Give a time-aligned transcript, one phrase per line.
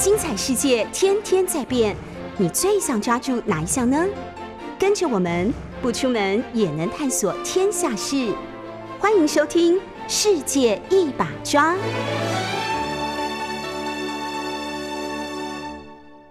[0.00, 1.94] 精彩世界天天在变，
[2.38, 4.02] 你最想抓住哪一项呢？
[4.78, 8.34] 跟着我们不出门也能探索天下事，
[8.98, 9.76] 欢迎收听
[10.08, 11.74] 《世界一把抓》。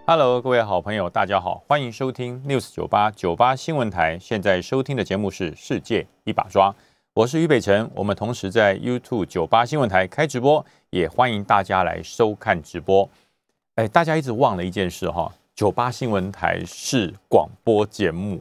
[0.04, 4.18] Hello，各位好朋友，大家好，欢迎收听 News 九八九八新闻台。
[4.18, 6.70] 现在收听的节目是《世界一把抓》，
[7.14, 7.88] 我是于北辰。
[7.94, 13.08] 我们同时在 YouTube 九八新闻台开直播，也欢迎大家来收看直播。
[13.80, 18.38] 哎，大家一直忘了一件事哈，九八新闻台是广播节目。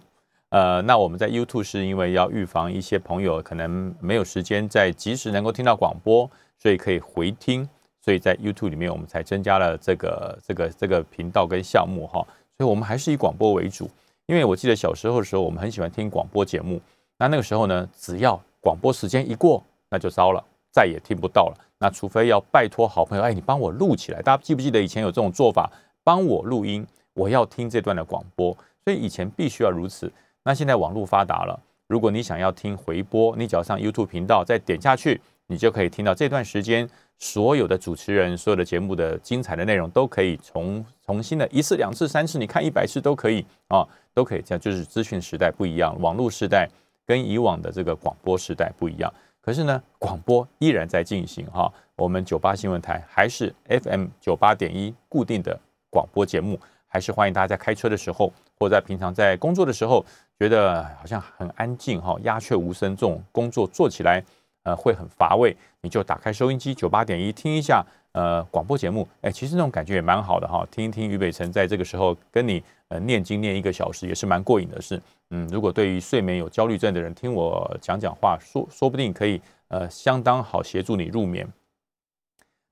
[0.49, 7.65] 呃，那我们在 YouTube 是因为要预防一些朋友可能没有时间在及时能够听到广播，所以可以回听。
[8.01, 12.19] 所以在 YouTube 里面，我们才增加了这个这个这个频道跟项目哈。
[12.57, 13.89] 所以我们还是以广播为主。
[14.25, 16.81] 因为我记得小时候的时候，我们很喜欢听广播节目。
[17.17, 21.55] 那那个时候呢，只要广播时间一过，那就糟了，再也听不到了。
[21.79, 24.21] 那除非要拜托好朋友，哎，你帮我录起来。
[24.21, 25.71] 大家记不记得以前有这种做法？
[26.03, 28.55] 帮我录音，我要听这段的广播。
[28.83, 30.11] 所以以前必须要如此。
[30.43, 44.41] 那现在网络发达了，如果你想要听回播，你只要上 YouTube 频道，再点下去，你就可以听到这段时间所有的主持人、所有的节目的精彩的内容，都可以重重新的一次、两次、三次，你看一百次都可以啊，都可以。
[44.41, 46.67] 这样就是资讯时代不一样，网络时代
[47.05, 49.13] 跟以往的这个广播时代不一样。
[49.49, 51.73] 可是呢，广播依然在进行哈。
[51.95, 60.05] 我们九八新闻台还是 FM 九八点一固定的广播节目，还是欢迎大家在开车的时候，或者在平常在工作的时候，
[60.37, 64.23] 觉得好像很安静哈，鸦雀无声，这种工作做起来
[64.61, 75.01] 呃会很乏味，你就打开收音机九八点一听一下呃广播节目，哎，其实那种感觉也蛮好的哈，听一听于北辰在这个时候跟你呃念经念一个小时也是蛮过瘾的事。
[75.29, 81.47] 嗯，如果对于睡眠有焦虑症的人，听我讲讲话，说说不定可以呃相当好协助你入眠。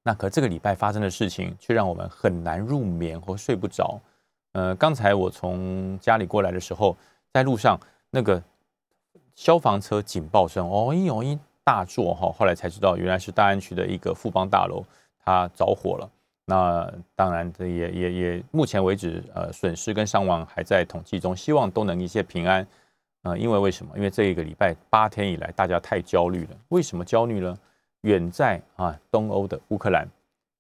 [0.04, 4.00] 那可这个礼拜发生的事情，却让我们很难入眠或睡不着。
[4.54, 6.98] 呃，刚才我从家里过来的时候，
[7.32, 7.80] 在路上
[8.10, 8.42] 那个
[9.36, 14.82] 消防车警报声哦一哦一大作哈，后来才知道原来是大安区的一个富邦大楼
[15.28, 16.10] 它着火了。
[16.46, 22.66] 那当然这也也也目前为止呃损失跟伤亡还在统计中，希望都能一切平安。
[23.24, 23.92] 呃，因为为什么？
[23.98, 26.52] 因为这一个礼拜八天以来大家太焦虑了。
[26.70, 27.58] 为什么焦虑呢？
[28.04, 30.08] 远在啊东欧的乌克兰，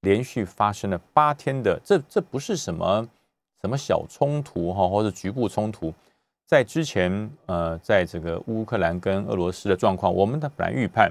[0.01, 3.07] 连续发生了八天的，这这不是什么
[3.61, 5.94] 什么小冲突哈，或者局部冲突，
[6.45, 11.09] 在之前呃，在这个乌克兰跟俄罗斯的状况，我们的本来预判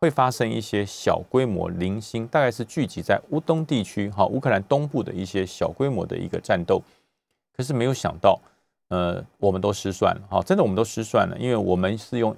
[0.00, 6.82] 会发生一些小规模零星，大概是聚集在乌东地区哈，乌克兰东部的一些小规模的一个战斗，
[7.56, 8.38] 可是没有想到，
[8.88, 12.36] 呃，我们都失算了哈，真的我们都失算了，因为我们是用。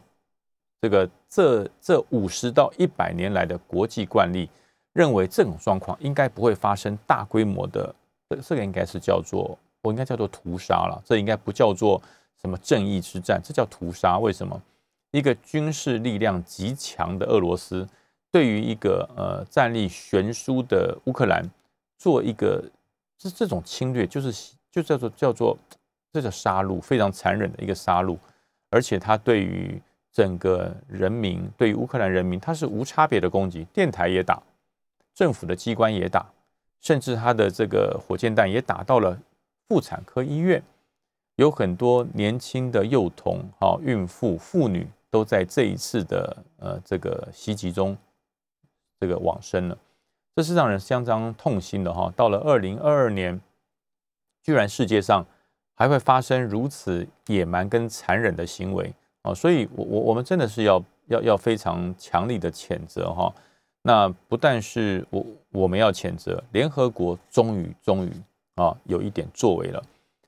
[0.81, 4.49] 这个这这五十到一百年来的国际惯例，
[4.93, 7.93] 认为这种状况应该不会发生大规模的，
[8.31, 12.01] 这这个应该是叫做我应该叫做屠杀了，这应该不叫做
[12.41, 14.21] 什么正义之战，这叫屠杀。
[14.21, 14.63] 为什么？
[15.11, 17.89] 一个军事力量极强的俄罗斯，
[18.31, 21.43] 对于一个呃战力悬殊的乌克兰
[21.97, 22.63] 做一个
[23.17, 25.59] 这这种侵略，就是就叫做叫做
[26.13, 28.19] 这叫杀戮，非常残忍的一个杀戮，
[28.71, 29.81] 而且他对于
[30.13, 34.43] 整个人民对于乌克兰人民，他是无差别的攻击，电台也打，
[35.15, 36.27] 政府的机关也打，
[36.81, 39.19] 甚至他的这个火箭弹也打到了
[39.69, 40.63] 妇产科医院，
[41.37, 47.97] 有很多年轻的幼童、哈孕妇、妇女都在这一次的呃这个袭击中
[49.01, 49.79] 这个往生了，
[50.37, 52.13] 这是让人相当痛心的哈。
[52.17, 53.41] 到了二零二二年，
[54.43, 55.25] 居然世界上
[55.75, 58.93] 还会发生如此野蛮跟残忍的行为。
[59.23, 63.35] 啊，所以，我我我们真的是要要要非常强力的谴责哈。
[63.83, 68.13] 那不但是我我们要谴责，联合国终于终于
[68.55, 69.83] 啊有一点作为了。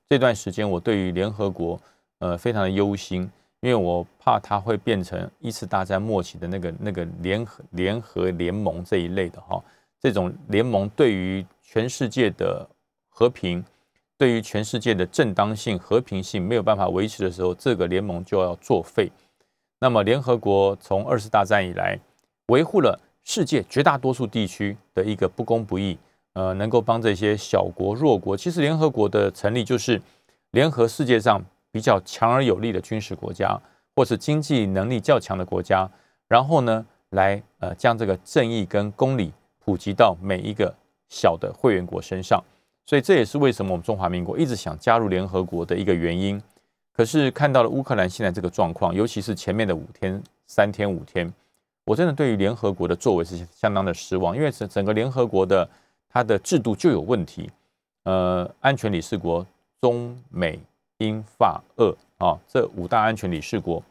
[0.09, 1.79] 这段时间我对于联合国
[2.19, 3.29] 呃非常的忧心，
[3.61, 9.63] 因为我怕它会变成一次大战末期的那个那个联合联合联盟这一类的哈。
[9.99, 12.69] 这种联盟对于全世界的
[13.09, 13.63] 和平。
[14.17, 19.11] 对于全世界的正当性、和平性没有办法维持的时候，这个联盟就要作废。
[19.79, 21.97] 那么，联合国从二次大战以来，
[22.49, 25.97] 维护了世界绝大多数地区的一个不公不义，
[26.33, 28.37] 呃，能够帮这些小国弱国。
[28.37, 29.99] 其实，联合国的成立就是
[30.51, 33.59] 联合世界上比较强而有力的军事国家，
[33.95, 35.89] 或是经济能力较强的国家，
[36.27, 40.73] 然后呢，来呃将这个正义跟公理普及到每一个
[41.09, 42.43] 小的会员国身上。
[42.85, 46.41] 所以这也是为什么我们中华民国一直想加入联合国的一个原因。
[46.93, 51.31] 可是看到了乌克兰现在这个状况，尤其是前面的五天、三天、五天，
[51.85, 54.35] 我真的对于联合国的作为是相当的失望。
[54.35, 55.67] 因为整整个联合国的
[56.09, 57.49] 它的制度就有问题。
[58.03, 59.45] 呃，安全理事国
[59.79, 60.59] 中美
[61.01, 63.81] 英法俄啊，这五大安全理事国，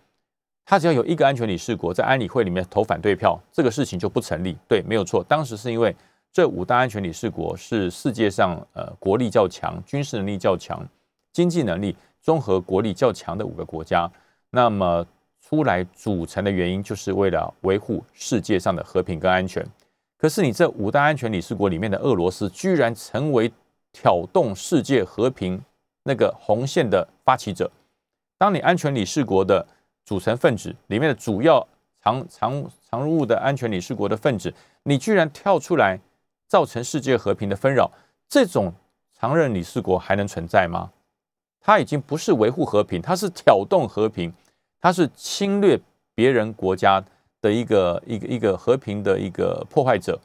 [0.65, 4.57] 它只要有一个安全理事国在安理会里面投反对票，这个事情就不成立。
[4.69, 5.25] 对，没有错。
[5.25, 5.95] 当时是因为
[6.33, 10.87] 这五大安全理事国是世界上呃国力较强、军事能力较强、
[11.33, 14.09] 经济能力综合国力较强的五个国家，
[14.51, 15.05] 那么
[15.41, 19.67] 出来组成的原因就是为了维护世界上的和平跟安全。
[20.17, 23.51] 可是你这五大安全理事国里面的俄罗斯，居然成为
[23.93, 25.61] 挑动世界和平
[26.05, 27.71] 那个红线的发起者。
[28.39, 29.67] 当你安全理事国的
[30.05, 31.67] 组成分子里面的主要
[32.03, 34.53] 常常常务的安全理事国的分子，
[34.83, 35.99] 你居然跳出来
[36.47, 37.91] 造成世界和平的纷扰，
[38.29, 38.73] 这种
[39.19, 40.91] 常任理事国还能存在吗？
[41.61, 44.33] 他已经不是维护和平，他是挑动和平，
[44.81, 45.81] 他是侵略
[46.15, 47.05] 别人国家。
[47.43, 50.21] 的一个一个一个和平的一个破坏者，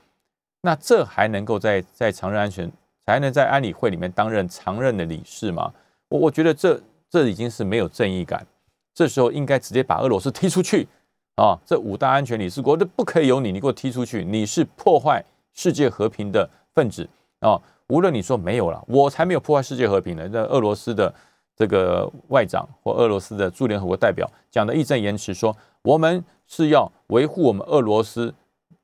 [0.60, 2.70] 那这还能够在在常任安全，
[3.06, 5.72] 才能在安理会里面担任常任的理事吗？
[6.10, 6.80] 我我觉得这
[7.10, 8.46] 这已经是没有正义感，
[8.94, 10.88] 这时候应该直接把俄罗斯踢出去
[11.36, 11.58] 啊！
[11.66, 14.24] 这五大安全理事国都不可以有你，你给我踢出去！
[14.24, 15.24] 你是破坏
[15.54, 17.08] 世界和平的分子
[17.40, 17.62] 啊！
[17.88, 20.28] 无论你说没有了，我才没有破坏世界和平呢。
[20.32, 21.14] 那俄罗斯的
[21.56, 26.24] 这个外长或俄罗斯的驻联合国代表讲的义正言辞说，我们。
[26.48, 28.32] 是要维护我们俄罗斯，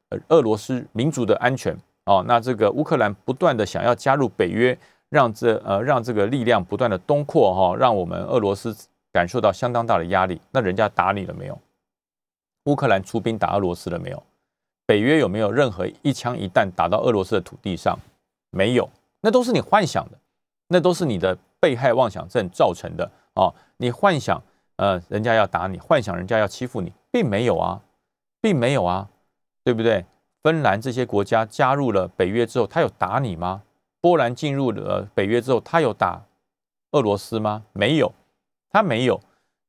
[0.09, 2.23] 呃，俄罗斯民族的安全哦。
[2.27, 4.77] 那这个乌克兰不断的想要加入北约，
[5.09, 8.75] 让这呃让这个力量不断的东扩哈，让我们俄罗斯
[9.11, 10.39] 感受到相当大的压力。
[10.51, 11.57] 那人家打你了没有？
[12.65, 14.23] 乌克兰出兵打俄罗斯了没有？
[14.85, 17.97] 北约有没有任何一枪一弹打到俄罗斯的土地上？
[18.51, 18.89] 没有，
[19.21, 20.17] 那都是你幻想的，
[20.67, 23.53] 那都是你的被害妄想症造成的哦。
[23.77, 24.41] 你幻想
[24.75, 26.91] 呃人家要打你，幻想人家要欺负你。
[27.13, 27.81] 并没有啊，
[28.39, 29.09] 并没有啊，
[29.65, 30.05] 对不对？
[30.43, 33.61] 芬兰这些国家加入了北约之后，他有打你吗？
[33.99, 36.23] 波兰进入了北约之后，他有打
[36.91, 37.63] 俄罗斯吗？
[37.73, 38.13] 没有，
[38.69, 39.21] 他没有。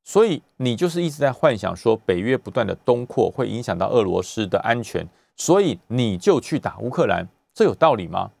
[0.03, 8.31] 所以你就是一直在幻想说北约不断的东扩会影响到俄罗斯的安全，所以你就去打乌克兰，这有道理吗？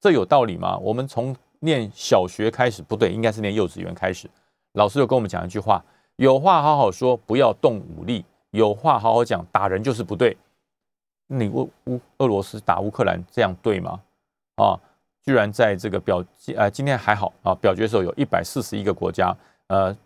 [0.00, 0.76] 这有道理吗？
[0.78, 4.28] 我们从念小学开始，不对，应该是念幼稚园开始，
[4.72, 5.84] 老师就跟我们讲一句话：
[6.16, 8.24] 有话好好说，不要动武力。
[8.50, 10.36] 有话好好讲，打人就是不对。
[11.32, 14.00] 你乌乌俄罗斯打乌克兰这样对吗？
[14.56, 14.78] 啊，
[15.22, 16.24] 居然在这个表
[16.56, 19.34] 呃今天还好啊，表决时候有一百四十一个国家
[19.68, 19.96] 呃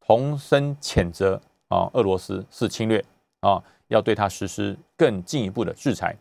[0.00, 3.04] 同声谴责啊俄罗斯是侵略
[3.40, 6.16] 啊，要对他实施更进一步的制裁。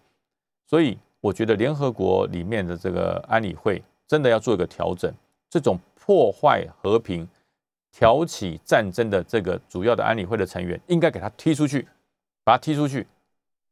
[0.68, 5.14] 所以我觉得联合国里面的这个安理会真的要做一个调整，
[5.50, 7.28] 这种破坏和平。
[7.92, 11.88] 挑起战争的这个主要的安理会的成员，应该给他踢出去，
[12.44, 13.06] 把他踢出去。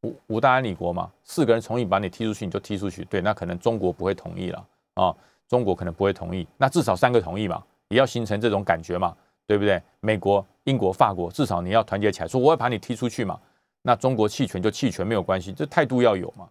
[0.08, 3.04] 五五大安理国嘛，四个人同意把你踢出去，你就踢出去。
[3.06, 4.66] 对，那可能中国不会同意了
[4.96, 5.16] 啊，
[5.48, 6.48] 中国可能不会同意。
[6.58, 9.16] 那至少三个同意嘛，也要形成这种感觉嘛，
[9.46, 9.82] 对不对？
[10.00, 13.40] 美国、英国、法国，至少你要团结起来，说我要把你踢出去嘛。
[13.82, 16.48] 那中国弃权就弃权没有关系，这态度要有嘛。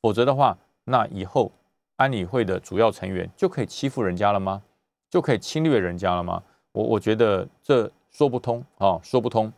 [0.00, 1.50] 否则的话，那以后
[1.96, 4.62] 安理会的主要成员就可以欺负人家了吗？
[5.10, 6.42] 就可以侵略人家了吗？
[6.72, 9.52] 我我觉得这说不通啊，说不通。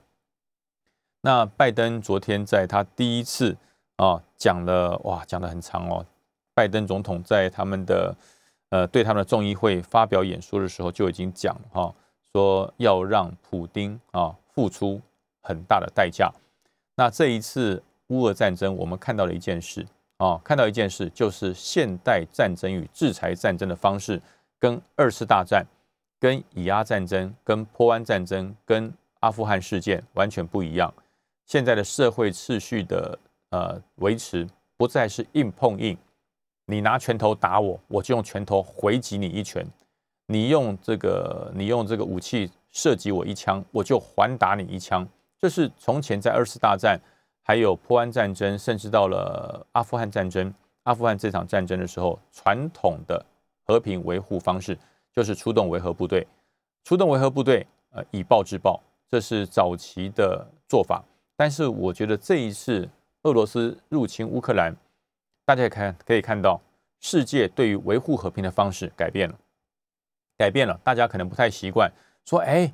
[1.22, 3.56] 那拜登昨天在他第一次
[3.96, 6.04] 啊讲了哇，讲的很长哦。
[6.52, 8.14] 拜登总统在他们的
[8.70, 11.94] 呃对他们的众议会发表演说的时候就已经讲哈，
[12.32, 15.00] 说要让普丁啊付出
[15.40, 16.30] 很大的代价。
[16.96, 19.86] 那这一次乌俄战争，我们看到了一件事
[20.16, 24.20] 啊，看到一件事就是现代战争与制裁战争的方式
[24.58, 25.64] 跟二次大战。
[26.18, 30.94] 跟以阿战争、跟波湾战争、跟阿富汗事件完全不一样。
[31.46, 33.18] 现在的社会秩序的
[33.50, 35.96] 呃维持，不再是硬碰硬，
[36.66, 39.64] 你拿拳头打我，我就用拳头回击你一拳；
[40.26, 45.06] 你用这个你用这个武器射击我一枪，我就还打你一枪。
[45.38, 47.00] 这是从前在二次大战、
[47.42, 50.52] 还有波湾战争，甚至到了阿富汗战争、
[50.84, 53.24] 阿富汗这场战争的时候，传统的
[53.64, 54.78] 和平维护方式。
[55.14, 56.26] 就是出动维和部队，
[56.84, 58.80] 出动维和部队，呃，以暴制暴，
[59.10, 61.04] 这是早期的做法。
[61.42, 62.88] 但是我觉得这一次
[63.24, 64.76] 俄罗斯入侵乌克兰，
[65.44, 66.60] 大家看可以看到，
[67.00, 69.36] 世界对于维护和平的方式改变了，
[70.38, 70.80] 改变了。
[70.84, 71.90] 大家可能不太习惯，
[72.24, 72.72] 说，哎，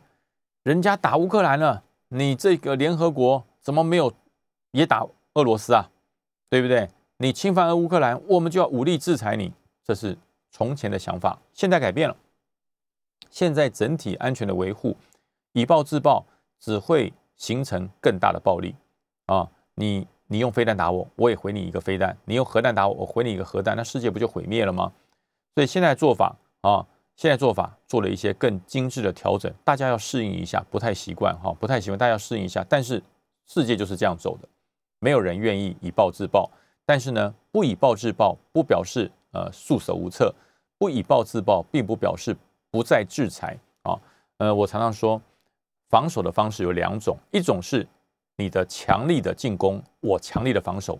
[0.64, 4.12] 人家打乌克兰了，你这个联合国怎么没有
[4.72, 5.88] 也打俄罗斯啊？
[6.50, 6.90] 对不对？
[7.16, 9.50] 你侵犯了乌克兰，我们就要武力制裁你。
[9.82, 10.14] 这是
[10.50, 12.14] 从前的想法，现在改变了。
[13.30, 14.94] 现在整体安全的维护，
[15.52, 16.26] 以暴制暴
[16.60, 18.74] 只会形成更大的暴力
[19.26, 19.48] 啊！
[19.74, 24.92] 你你用飞弹打我，我也回你一个飞弹；你用核弹打我，我回你一个核弹，那世界不就毁灭了吗？
[25.54, 26.84] 所以现在做法啊，
[27.16, 32.64] 现在做法做了一些更精致的调整，大家要适应一下，不太习惯哈，不太习惯，大家要适应一下。
[32.68, 33.02] 但是
[33.46, 34.48] 世界就是这样走的，
[34.98, 36.50] 没有人愿意以暴制暴。
[36.84, 40.32] 但是呢，不以暴制暴，不表示呃束手无策；
[40.78, 42.36] 不以暴制暴，并不表示
[42.70, 43.98] 不再制裁啊。
[44.38, 45.20] 呃，我常常说，
[45.88, 47.86] 防守的方式有两种，一种是
[48.36, 50.98] 你的强力的进攻，我强力的防守，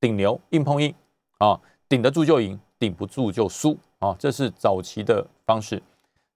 [0.00, 0.94] 顶牛硬碰硬
[1.38, 5.82] 啊，顶得住就赢，顶不住就输啊，这是早期的方式。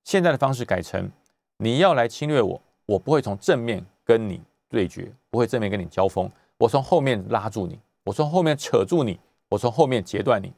[0.04, 1.10] 现在的方式改成，
[1.56, 7.78] 你要来侵略我，我不会从正面跟你对决，不会正面跟你交锋，我从后面拉住你。
[8.04, 9.18] 我从后面扯住你，
[9.48, 10.52] 我从后面截断你。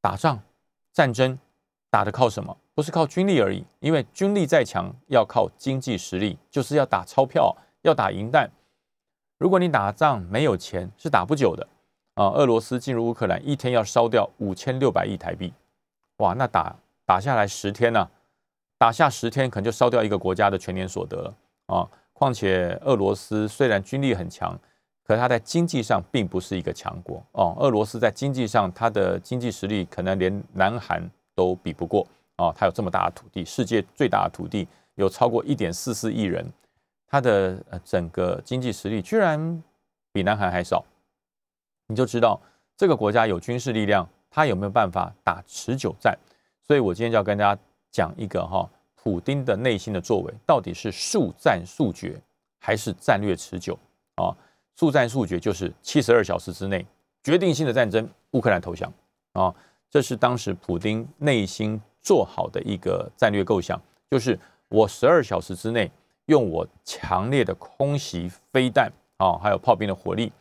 [0.00, 0.42] 打仗、
[0.92, 1.38] 战争
[1.88, 2.56] 打的靠什么？
[2.74, 8.50] 不是靠军力而已，因为军力再强，要靠经济实力，就是要打钞票，要打银弹。
[9.38, 11.66] 如果你打仗没有钱，是打不久的
[12.14, 12.26] 啊！
[12.30, 15.52] 俄罗斯进入乌克兰，一天要烧掉五千六百亿台币，
[16.18, 16.74] 哇，那打
[17.04, 18.08] 打下来十天呢？
[18.78, 21.34] 打下十天，可能就烧掉一个国家的全年所得了
[21.66, 21.88] 啊！
[22.12, 24.58] 况且俄罗斯虽然军力很强。
[25.04, 27.56] 可它在经济上并不是一个强国哦。
[27.58, 31.02] 俄罗斯在经济上，它的经济实力可能连南韩
[31.34, 32.54] 都比不过哦。
[32.56, 36.44] 它有这么大的土地，世界最大的土地，有超过一点四四亿人，
[37.06, 39.62] 它的呃整个经济实力居然
[40.12, 40.84] 比南韩还少，
[41.86, 42.40] 你就知道
[42.76, 46.18] 这个国家有军事力量，它有没有办法打持久战？
[46.62, 47.60] 所以我今天就要跟大家
[47.90, 52.20] 讲一个哈，普丁的内心的作为到底是速战速决
[52.58, 53.78] 还是战略持久
[54.14, 54.34] 啊？
[54.76, 56.84] 速战速决就是七十二小时之内
[57.22, 58.90] 决定性的战争，乌克兰投降
[59.32, 59.54] 啊！
[59.90, 63.80] 这是当时普京内心做好的一个战略构想，
[64.10, 65.90] 就是我十二小时之内
[66.26, 70.32] 用我强烈的空袭飞弹啊，还有炮兵的火力，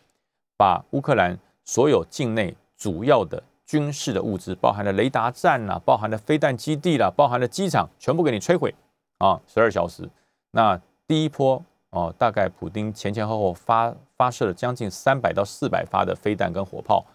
[0.57, 8.73] 把乌克兰所有境内主要的军事的物资，包含了雷达站啦，包含了飞弹基地啦，包含了机场，全部给你摧毁
[9.19, 9.39] 啊！
[9.45, 10.09] 十二小时，
[10.51, 11.63] 那第一波。
[11.93, 17.05] 哦，大概普丁前前后后发发射了将近三百到四百发的飞弹跟火炮，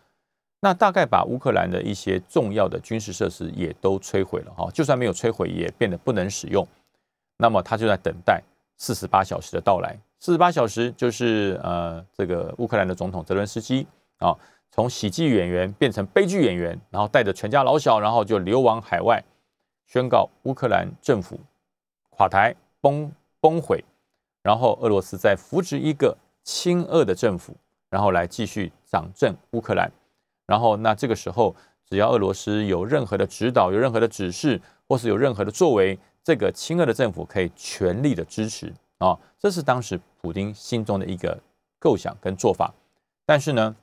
[0.66, 6.66] 那大概把乌克兰的一些重要的军事设施也都摧毁了哈，就算没有摧毁，也变得不能使用。
[7.37, 8.42] 那么他就在等待
[8.76, 9.96] 四十八小时的到来。
[10.18, 13.87] 四十八小时就是呃，这个乌克兰的总统泽伦斯基
[14.18, 14.37] 啊，
[14.73, 19.23] 从喜剧演员变成悲剧演员，然后带着全家老小，然后就流亡海外，
[19.87, 21.38] 宣告乌克兰政府
[22.11, 23.08] 垮台崩
[23.40, 23.85] 崩毁。
[24.42, 27.54] 然后俄罗斯再扶植一个亲俄的政府，
[27.88, 29.88] 然后来继续掌政乌克兰。
[30.47, 31.55] 然后那这个时候，
[31.88, 39.19] 只要俄罗斯有任何的指导、有任何的指示，或是有任何的作为，这个亲俄的政府可以全力的支持啊。
[39.38, 41.38] 这是当时普京心中的一个
[41.79, 42.73] 构想跟做法。
[43.25, 43.75] 但是呢，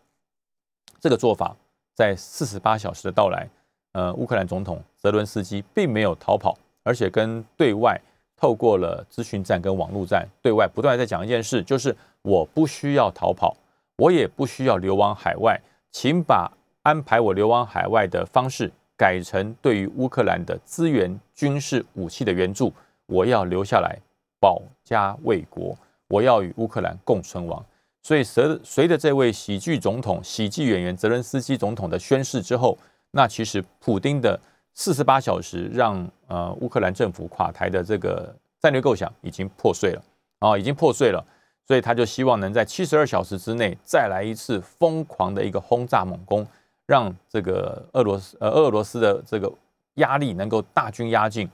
[1.00, 1.56] 这个做法
[1.94, 3.50] 在四十八小时的到来，
[3.92, 8.00] 呃，乌克兰总统泽伦斯基并没有逃跑，而且跟对外。
[8.36, 13.56] 透过了资讯战跟网络战，对外不断在讲一件事，就是我不需要逃跑，
[13.96, 15.58] 我也不需要流亡海外，
[15.94, 22.74] 请把安排我流亡海外的方式改成对于乌克兰的资源、军事武器的援助，
[23.06, 23.98] 我要留下来
[24.42, 25.78] 保家卫国，
[26.10, 27.66] 我要与乌克兰共存亡。
[28.02, 32.78] 所以随随着这位喜剧总统、喜剧演员泽伦斯基总统的宣誓之后，
[33.12, 34.38] 那其实普丁的。
[34.76, 40.04] 四十八小时让呃乌克兰政府垮台的这个战略构想已经破碎了
[40.40, 41.24] 啊，已经破碎了，
[41.66, 46.46] 所以他就希望能在七十二小时之内再来一次疯狂的一个轰炸猛攻，
[46.86, 49.52] 让这个俄罗斯呃俄罗斯的这个
[49.96, 51.50] 压力能够大军压境，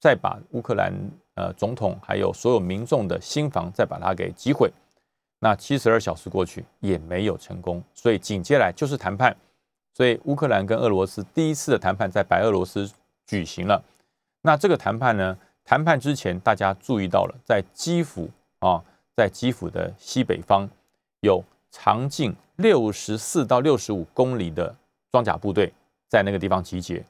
[0.00, 0.92] 再把乌克兰
[1.34, 4.70] 呃总统还有所有民众的心房再把它给击毁。
[5.40, 9.36] 那七十二小时过去也没有成功，所以紧接来就是谈判。
[9.92, 12.90] 所以乌克兰跟俄罗斯第一次的谈判在白俄罗斯
[13.26, 13.82] 举行了。
[14.42, 15.36] 那这个谈判呢？
[15.64, 18.28] 谈判之前，大家注意到了，在基辅
[18.58, 18.84] 啊，
[19.16, 20.68] 在基辅的西北方
[21.20, 24.74] 有长近六十四到六十五公里的
[25.12, 25.72] 装甲部队
[26.08, 27.04] 在那个地方集结。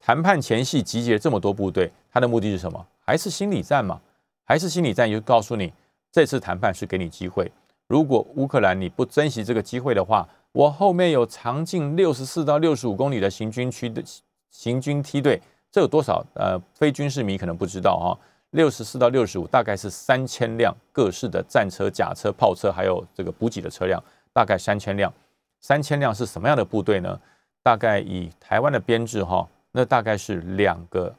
[0.00, 2.86] 谈判前夕集结这么多部队，他的目的是什么？
[3.04, 4.00] 还是心理战嘛？
[4.44, 5.10] 还是心理战？
[5.10, 5.72] 就告诉你，
[6.10, 7.50] 这次谈判是给你机会。
[7.86, 14.02] 如果乌克兰你不珍惜这个机会的话，我后面有长近六十四到六十五公里的行军区的
[14.50, 15.40] 行军梯队，
[15.70, 16.24] 这有多少？
[16.34, 18.18] 呃，非军事迷可能不知道哈。
[18.52, 25.12] 六十四到六十五，大概是三千辆各式的战车、甲车、炮车，还有这个补给的车辆，大概三千辆。
[25.60, 27.20] 三千辆是什么样的部队呢？
[27.62, 31.14] 大概以台湾的编制哈，那大概是两个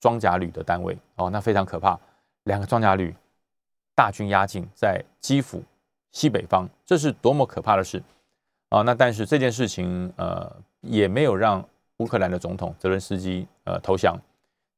[0.00, 1.98] 装甲旅的单位哦，那非常可怕。
[2.44, 3.14] 两个装甲旅
[3.94, 5.62] 大军压境在基辅
[6.12, 8.02] 西北方，这是多么可怕的事
[8.70, 8.82] 啊！
[8.82, 11.62] 那但是这件事情呃也没有让
[11.98, 14.16] 乌克兰的总统泽连斯基呃投降，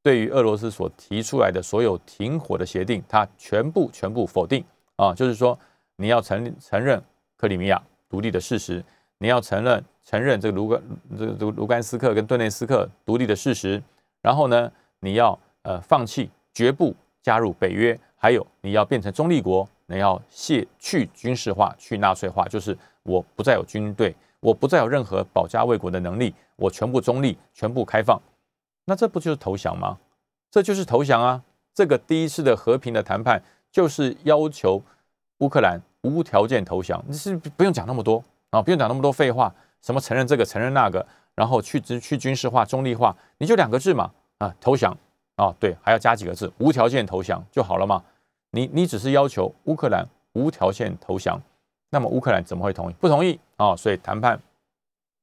[0.02, 4.64] 对于俄罗斯所提出来的所有停火的协定，他全部全部否定
[4.96, 5.14] 啊！
[5.14, 5.58] 就是说
[5.96, 7.02] 你要承承认
[7.36, 8.82] 克里米亚独立的事实，
[9.18, 10.82] 你要承认承认这个卢甘
[11.18, 13.82] 这个卢卢甘斯克跟顿内斯克独立的事实，
[14.22, 17.98] 然后呢，你要呃放弃绝不加入北约。
[18.22, 28.20] 还有，你要变成中立国，你要卸去军事化、去纳粹化，就是我不再有军队，我不再有任何保家卫国的能力，我全部中立、全部开放，
[28.90, 29.96] 那这不就是投降吗？
[30.50, 31.40] 这就是投降啊！
[31.72, 34.82] 这个第一次的和平的谈判就是要求
[35.38, 38.20] 乌克兰无条件投降，你是不用讲那么多
[38.50, 41.06] 啊，不用讲那么多废话，什么承认这个、承认那个，
[41.36, 44.96] 然后去军去军事化、中立化，你就两个字嘛啊，投降。
[45.36, 48.02] 啊，对，还要加几个字，无条件投降就好了嘛。
[48.50, 51.40] 你你只是要求乌克兰无条件投降，
[51.90, 52.94] 那么乌克兰怎么会同意？
[52.94, 54.38] 不同意啊，所以谈判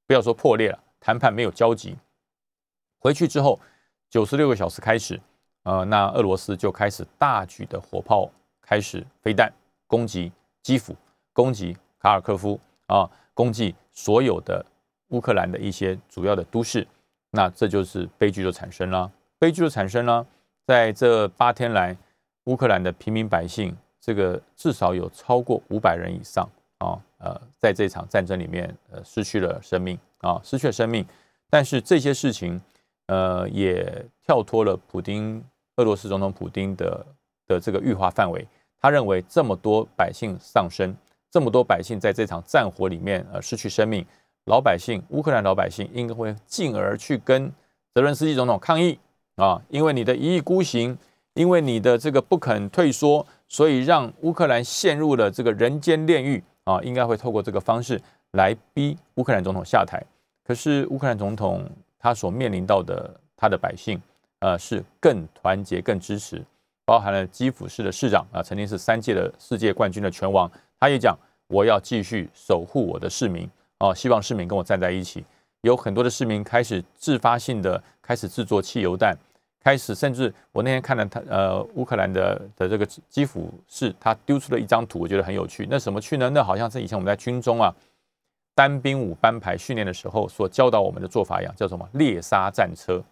[0.08, 1.98] 不要说破裂了，谈判没有交集。
[3.00, 3.60] 回去之后
[4.10, 5.20] 九十六个小时开始，
[5.64, 8.30] 呃，那俄罗斯就开始大举的火炮
[8.62, 9.52] 开始飞弹
[9.86, 10.96] 攻击基辅，
[11.34, 14.66] 攻击卡尔科夫啊，攻击所有的
[15.10, 16.88] 乌克兰的一些主要的都市，
[17.32, 19.12] 那这就是悲剧就产生了。
[19.40, 20.26] 悲剧的产生呢，
[20.66, 21.96] 在这八天来，
[22.46, 26.50] 乌克兰的平民百姓，这个至少有超过五百人以上
[26.80, 31.06] 啊，呃，在这场战争里面，呃，失去了生命啊，失去了生命。
[31.50, 32.60] 但是这些事情，
[33.08, 35.44] 呃，也跳脱了普丁，
[35.78, 37.06] 俄罗斯总统普丁的
[37.48, 38.48] 的这个预化范围。
[38.80, 40.96] 他认为这么多百姓丧生，
[41.32, 44.06] 这么多百姓在这场战火里面呃失去生命，
[44.46, 47.52] 老百姓，乌克兰老百姓应该会进而去跟
[47.94, 49.00] 泽伦斯基总统抗议。
[49.38, 50.98] 啊，因为你的一意孤行，
[51.36, 56.82] 因为你的这个不肯退缩，所以让乌克兰陷入了这个人间炼狱啊！
[56.82, 60.04] 应该会透过这个方式来逼乌克兰总统下台。
[60.44, 61.70] 可是乌克兰总统
[62.00, 64.02] 他所面临到的他的百姓，
[64.40, 66.44] 呃，是更团结、更支持，
[66.86, 75.24] 包含了基辅市的市长啊，曾经是三届的世界冠军的拳王，他也讲我要继续守护我的市民啊，希望市民跟我站在一起。
[75.62, 79.18] 有很多的市民开始自发性的开始制作汽油弹。
[79.60, 85.68] 开始，甚至我那天看了他呃乌克兰的的这个基辅市，他丢出了一张图，我觉得很有趣。
[85.70, 86.30] 那什么去呢？
[86.30, 87.74] 那好像是以前我们在军中啊
[88.58, 93.04] 单兵五班排训练的时候所教导我们的做法一样，叫什么猎杀战车？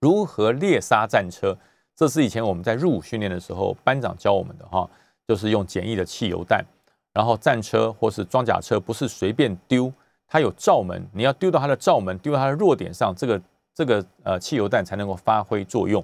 [0.00, 1.58] 如何猎杀战车？
[1.96, 4.88] 这是以前我们在入伍训练的时候班长教我们的哈，
[5.26, 6.64] 就是用简易的汽油弹，
[7.12, 9.92] 然后战车或是装甲车不是随便丢，
[10.28, 13.42] 它有罩门，你要丢到它的罩门，丢到它的弱点上，这个。
[13.76, 16.02] 这个呃汽油弹才能够发挥作用。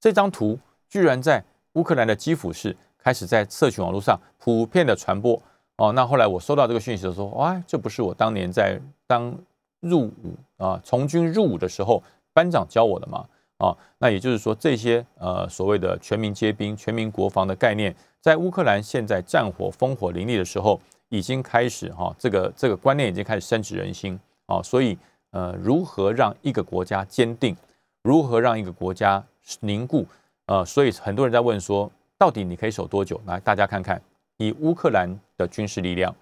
[0.00, 5.38] 这张图居然在乌克兰的基辅市开始在社群网络上普遍的传播
[5.80, 5.92] 哦。
[5.92, 9.34] 那后来我收到这个讯息的时候，哇，这不是我当年在当
[9.80, 13.24] 入伍啊从军入伍的时候班长教我的吗？
[13.58, 24.96] 啊，那也就是说这些呃所谓的全民皆兵、全民国防的概念，在乌克兰现在战火烽火林立的时候，已经开始哈，这个这个观念已经开始深植人心啊，所以。
[25.32, 27.56] 呃，如何让一个国家坚定？
[28.02, 29.22] 如何让一个国家
[29.60, 30.04] 凝固？
[30.46, 31.88] 呃，所以很多人在问说，
[32.18, 33.20] 到底你可以守多久？
[33.26, 34.02] 来，大家看看，
[34.38, 35.08] 以乌克兰
[35.40, 36.14] 的军事力量，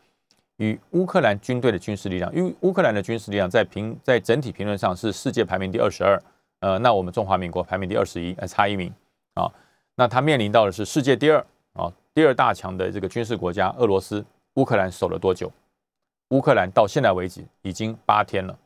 [0.56, 6.22] 与乌克兰军队的军事力量，因为乌克兰的军事力量在评在整体评论上是世界排名第二十二，
[6.60, 8.92] 呃，那我们中华民国排名第二十一，差一名
[9.34, 9.50] 啊。
[9.96, 15.52] 那他面临到的是世界第二啊，第二大强的这个军事国家俄罗斯，乌克兰守了多久？
[16.30, 18.56] 乌克兰到现在为止已经八天了。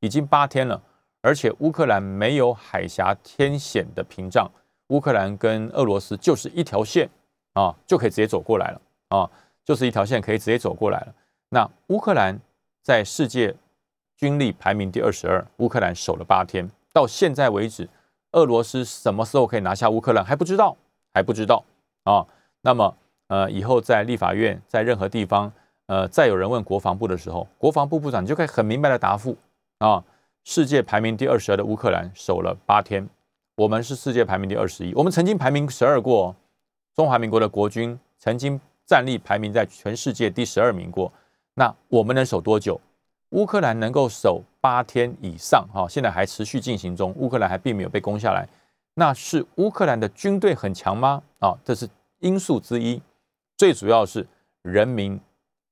[0.00, 0.82] 已经八天了，
[1.20, 4.50] 而且乌克兰没有海峡天险的屏障，
[4.88, 7.08] 乌克兰跟俄罗斯就是一条线
[7.52, 9.30] 啊，就可以直接走过来了啊，
[9.64, 11.14] 就是一条线可以直接走过来了。
[11.50, 12.38] 那乌克兰
[12.82, 13.54] 在世界
[14.16, 17.88] 军力排名第二十二，乌克兰守了八天，到现在为止，
[18.32, 20.76] 俄罗斯什么时候可以拿下乌克兰还不知道，
[21.12, 21.64] 还不知道
[22.04, 22.26] 啊。
[22.62, 22.96] 那么
[23.28, 25.52] 呃，以后在立法院，在任何地方，
[25.86, 29.36] 呃，再有人问国防部的时候，国防部部长就可以很明白的答复。
[29.78, 30.04] 啊，
[30.44, 33.08] 世界排名第二十二的乌克兰守了八天，
[33.56, 36.36] 我们是世界排名第二十一，我们曾经排名十二过，
[36.94, 38.60] 中华民国的国军曾经
[38.92, 41.10] 战力排名在全世界第十二名过，
[41.54, 42.78] 那我们能守多久？
[43.30, 48.46] 乌克兰能够守八天以上，哈，现在还持续进行中，乌克兰还并没有被攻下来，
[48.92, 51.22] 那是乌克兰的军队很强吗？
[51.38, 53.00] 啊，这是因素之一，
[53.56, 54.26] 最主要是
[54.60, 55.18] 人民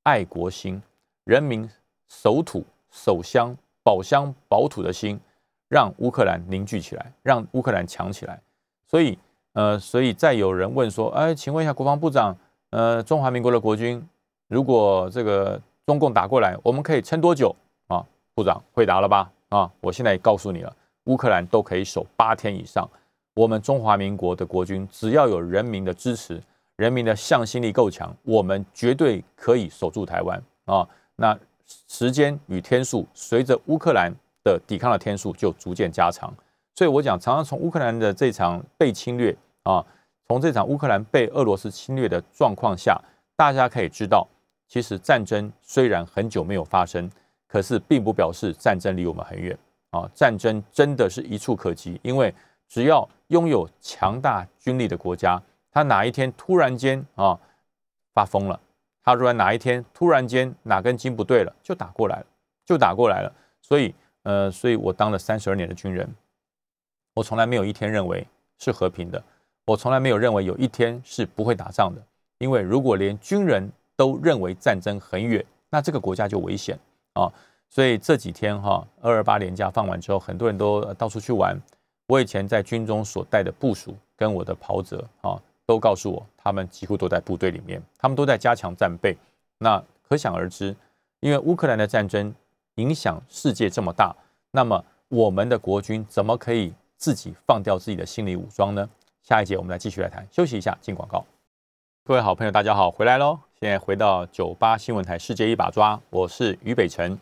[0.05, 0.83] 爱国心，
[1.25, 1.69] 人民
[2.09, 3.55] 守土守乡。
[3.83, 5.19] 保乡保土的心，
[5.67, 8.39] 让乌克兰凝聚起来，让乌克兰强起来。
[8.87, 9.19] 所以，
[9.55, 12.37] 呃，所以再有人问说，哎，请问一下国防部长，
[12.71, 14.01] 呃，中华民国的国军
[14.49, 17.55] 如果这个中共打过来，我们可以撑多久
[17.89, 18.05] 啊？
[18.35, 19.31] 部长回答了吧？
[19.49, 22.89] 啊，我现在告诉你了，乌克兰都可以守八天以上。
[23.35, 26.41] 我们中华民国的国军只要有人民的支持，
[26.77, 30.87] 人民的向心力够强，我们绝对可以守住台湾啊。
[31.17, 31.37] 那
[31.89, 34.13] 时间与天数随着乌克兰
[34.45, 36.33] 的抵抗的天数就逐渐加长。
[36.75, 39.85] 所以我讲，常常从乌克兰的这场被侵略啊，
[40.31, 42.97] 从这场乌克兰被俄罗斯侵略的状况下，
[43.35, 44.25] 大家可以知道，
[44.69, 47.11] 其实战争虽然很久没有发生，
[47.49, 49.59] 可是并不表示战争离我们很远
[49.91, 50.09] 啊。
[50.15, 52.33] 战争真的是一触可及，因为
[52.69, 57.37] 只要拥有强大军力的国家，他哪一天突然间啊
[58.15, 58.61] 发疯了，
[59.03, 62.27] 他如果哪一天突然间哪根筋不对了，就打过来了，
[62.65, 63.33] 就打过来了。
[63.61, 66.09] 所以，呃，所以我当了三十二年的军人。
[67.15, 68.25] 我从来没有一天认为
[68.59, 69.21] 是和平的，
[69.71, 72.03] 我从来没有认为有一天是不会打仗的。
[72.39, 76.77] 因为如果连军人都认为战争很远，那这个国家就危险
[77.13, 77.31] 啊。
[77.69, 81.57] 所以这几天哈，二二八年假放完之后，很多人都到处去玩。
[82.09, 89.17] 我以前在军中所带的部署跟我的袍泽啊，都告诉我，他们几乎都在部队里面，他们都在加强战备。
[89.59, 90.75] 那可想而知，
[91.21, 92.35] 因为乌克兰的战争
[92.75, 94.13] 影响世界这么大，
[94.51, 96.75] 那么我们的国军怎么可以？
[97.01, 98.87] 自己放掉自己的心理武装呢？
[99.23, 100.27] 下一节我们来继续来谈。
[100.31, 101.25] 休息一下，进广告。
[102.05, 103.39] 各位好朋友，大家好，回来喽！
[103.61, 107.19] 现在回到九八新闻台《世界一把抓》，我是于北辰。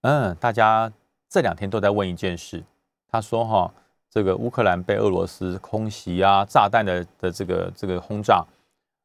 [0.00, 0.90] 嗯，大家
[1.28, 2.64] 这两天都在问一件事。
[3.08, 3.70] 他说：“哈，
[4.10, 8.44] 这个乌克兰被俄罗斯空袭啊，炸弹的的这个这个轰炸，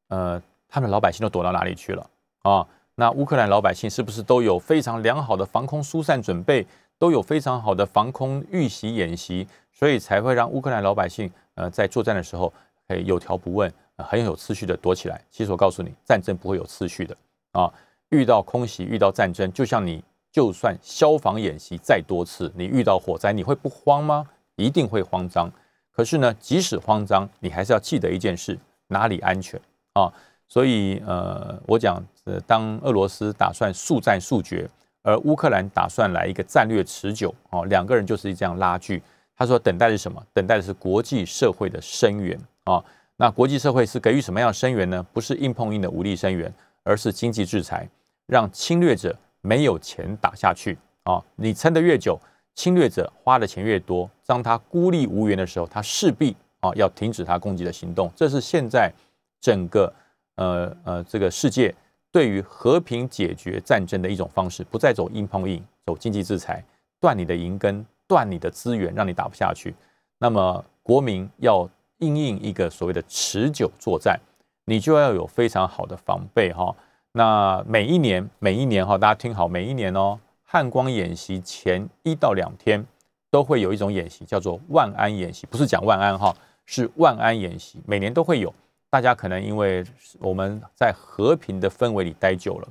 [0.08, 2.10] 呃，他们老百姓都躲到哪里去了
[2.42, 2.66] 啊？
[2.94, 6.66] 那乌克兰老百姓是不是都有非常良好的防空疏散准备，
[6.98, 12.52] 都有非常好的防空预习演习？”所以才会让乌克兰老百姓，呃，在作战的时候
[12.88, 15.20] 可以有条不紊、很有次序的躲起来。
[15.30, 17.16] 其实我告诉你，战争不会有次序的
[17.52, 17.72] 啊！
[18.10, 24.26] 遇到空袭、遇到战争，就像你就算消防演习再多次，你遇到火灾，你会不慌吗？
[24.56, 25.50] 一定会慌张。
[25.90, 29.60] 可是呢，即使慌张，你还是要记得一件事：哪里安全
[29.94, 30.12] 啊？
[30.48, 34.68] 所以，呃，我讲，呃，当俄罗斯打算速战速决，
[35.02, 39.02] 而乌克兰打算来一个战略持久，哦，两个人就是这样拉锯。
[39.42, 40.24] 他说：“等待是什么？
[40.32, 42.80] 等待的是国际社会的声援啊！
[43.16, 45.04] 那国际社会是给予什么样的声援呢？
[45.12, 46.52] 不是硬碰硬的武力声援，
[46.84, 47.88] 而是经济制裁，
[48.26, 51.20] 让侵略者没有钱打下去啊！
[51.34, 52.16] 你撑得越久，
[52.54, 58.08] 侵略者花的钱越多，当他孤立无援的时候，他势必啊要停止他攻击的行动。
[58.14, 58.92] 这是现在
[59.40, 59.92] 整个
[60.36, 61.74] 呃呃这个世界
[62.12, 66.64] 对于和平解决战争的一种方式，不再走硬碰硬，走经济制裁，
[67.00, 69.74] 断你的银根。”断你的资源，让你打不下去。
[70.18, 71.66] 那么国民要
[72.00, 74.20] 应应一个所谓的持久作战，
[74.66, 76.76] 你就要有非常好的防备哈。
[77.12, 82.84] 那每一年，每一年哈，大家听好，每一年哦，汉光演习前一到两天
[83.30, 88.52] 都会有一种演习，叫做万安演习，不是讲万安哈，是万安演习，每年都会有。
[88.90, 89.82] 大家可能因为
[90.18, 92.68] 我们在和平的氛围里待久了，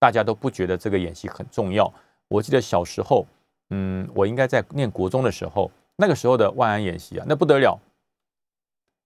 [0.00, 1.88] 大家都不觉得这个演习很重要。
[2.26, 3.24] 我记得小时候。
[3.74, 7.80] 嗯，我应该在念国中的时候，那个时候的万安演习啊，那不得了。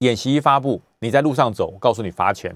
[0.01, 2.55] 演习一发布，你在路上走，我告诉你罚钱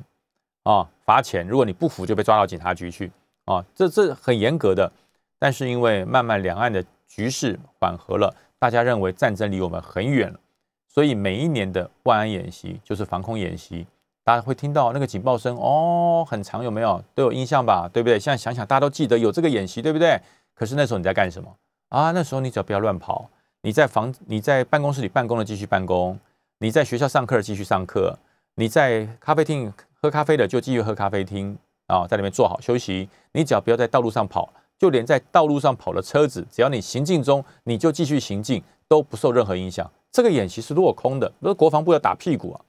[0.65, 1.47] 啊，罚钱。
[1.47, 3.13] 如果你不服，就被抓到警察局去
[3.45, 4.91] 啊，这这很严格的。
[5.39, 10.41] 但是因为慢慢两岸的局势缓和了，大家认为战争离我们很远了，
[10.89, 13.87] 所以每一年的万安演习就是防空演习，
[14.25, 17.89] 大家会听到那个警报声哦，很长，有没有都有印象吧？
[17.91, 18.19] 对不对？
[18.19, 20.21] 现在想想，大家都记得有这个演习，对不对？
[20.55, 21.57] 可是那时候你在干什么？
[21.91, 23.29] 啊，那时候你只要不要乱跑，
[23.63, 26.19] 你在房你在办公室里办公的继续办公，
[26.59, 28.17] 你在学校上课的继续上课，
[28.55, 33.09] 你在咖啡厅喝咖啡的就继续喝咖啡厅啊，在里面坐好休息。
[33.33, 39.91] 你只要不要在道路上跑，就连在道路上跑的车子，只要你行进中，你就继续行进，都不受任何影响。
[40.13, 42.61] 这个演习是落空的，那国防部要打屁股啊，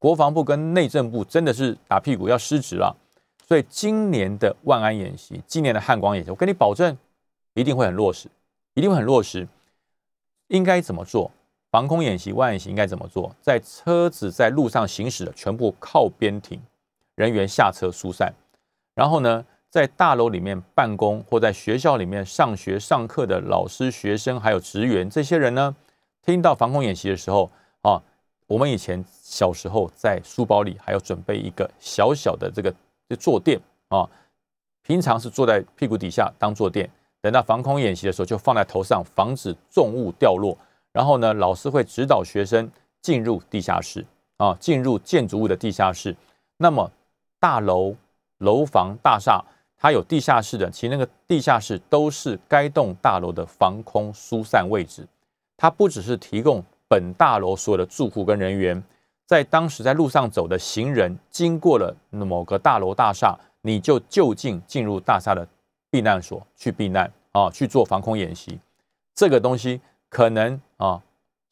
[0.00, 2.96] 国防部跟内政部真的是打屁股要失职了。
[3.46, 6.96] 所以今年的万安演习，今年的汉光演习，我跟你保证，
[7.54, 8.28] 一定会很落实。
[8.74, 9.48] 一定会很落实，
[10.48, 11.30] 应该怎么做？
[11.70, 13.34] 防空演习、万演习应该怎么做？
[13.40, 16.60] 在车子在路上行驶的，全部靠边停，
[17.14, 18.32] 人员下车疏散。
[18.94, 25.74] 然后呢，在大楼里面办公或在学校里面上学上课的老师、学生还有职员，这些人呢，
[26.22, 27.50] 听到防空演习的时候
[27.82, 28.00] 啊，
[28.46, 32.72] 我们以前小时候在书包里还要准备一个小小的这个
[33.18, 34.08] 坐垫啊，
[34.82, 36.88] 平常是坐在屁股底下当坐垫。
[37.24, 40.54] 等到防空演习的时候，就放在头上，防止重物掉落。
[40.92, 44.04] 然后呢，老师会指导学生进入地下室
[44.36, 46.14] 啊，进入建筑物的地下室。
[46.58, 46.92] 那么
[47.40, 47.94] 大楼
[48.40, 49.42] 楼房大厦，
[49.78, 55.08] 它有地下室的，其实那个地下室都是该栋大楼的防空疏散位置。
[55.56, 58.84] 它不只是提供本大楼所有的住户跟人员，
[59.24, 65.48] 在当时在路上走的行人经过了某个大楼大厦，你就就近进入大厦的
[65.94, 68.58] 避难所去避难啊，去做防空演习。
[69.14, 71.00] 这个东西可能啊，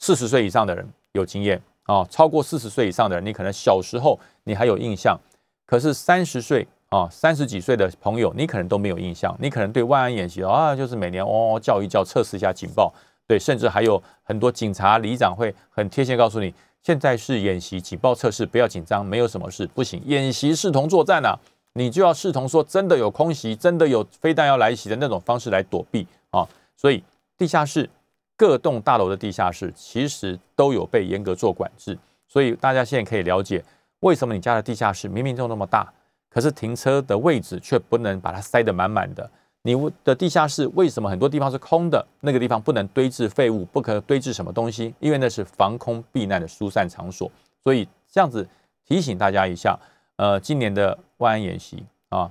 [0.01, 5.17] 四十岁以上的人有经验啊，超过四十岁以上的人，你可能小时候你还有印象，
[5.65, 6.67] 可是三十岁。
[6.93, 12.93] 啊，三十几岁的朋友，你可能都没有印象，你可能对万安演习啊，就是每年哦叫一叫，测试一下警报，
[13.27, 16.53] 对，甚至还有很多警察、里长会很贴心告诉你，
[16.83, 21.35] 现在是演习警报测试，不要紧张，没有什么事，不行，演习视同作战啊，
[21.75, 27.03] 你就要视同说真的有空袭，真的有飞弹要来袭的那种方式来躲避啊，所以
[27.37, 27.89] 地下室
[28.37, 33.65] 各栋大楼的地下室其实都有被严格做管制，所以大家现在可以了解
[34.01, 35.93] 为什么你家的地下室明明就那么大。
[36.29, 39.31] 可是停车的位置却不能把它塞得满满的。
[39.65, 42.03] 你的地下室为什么很多地方是空的？
[42.21, 47.31] 那个地方不能堆置废物，不可堆置什么东西，因为那是防空避难的疏散场所。
[47.63, 48.49] 所以这样子
[48.89, 49.79] 提醒大家一下，
[50.23, 52.31] 呃，今年的万安演习啊，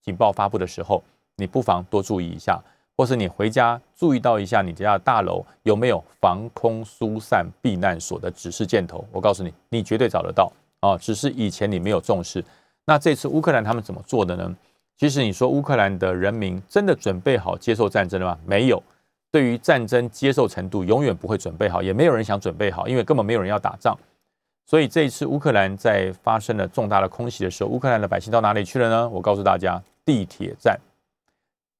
[0.00, 1.04] 警报发布的时候，
[1.36, 2.58] 你不妨多注意一下，
[2.96, 9.06] 或是你回家注意到一下你家的大楼有没有防空疏散避难所的指示箭头。
[9.12, 12.42] 我告诉你，你绝对找得到啊，只是以前你没有重视。
[12.86, 14.56] 那这次乌克兰他们怎么做的呢？
[14.96, 18.38] 其实你说乌克兰的人民真的准备好接受战争了吗？
[18.46, 18.82] 没有，
[19.30, 23.94] 对于战争接受程度永远不会准备好，也没有人想准备好，因为根本没有人要打仗。
[24.66, 29.08] 所以这一次乌克兰在发生了重大的空袭的时候，乌克兰的百姓到哪里去了呢？
[29.08, 30.78] 我告诉大家，地铁站，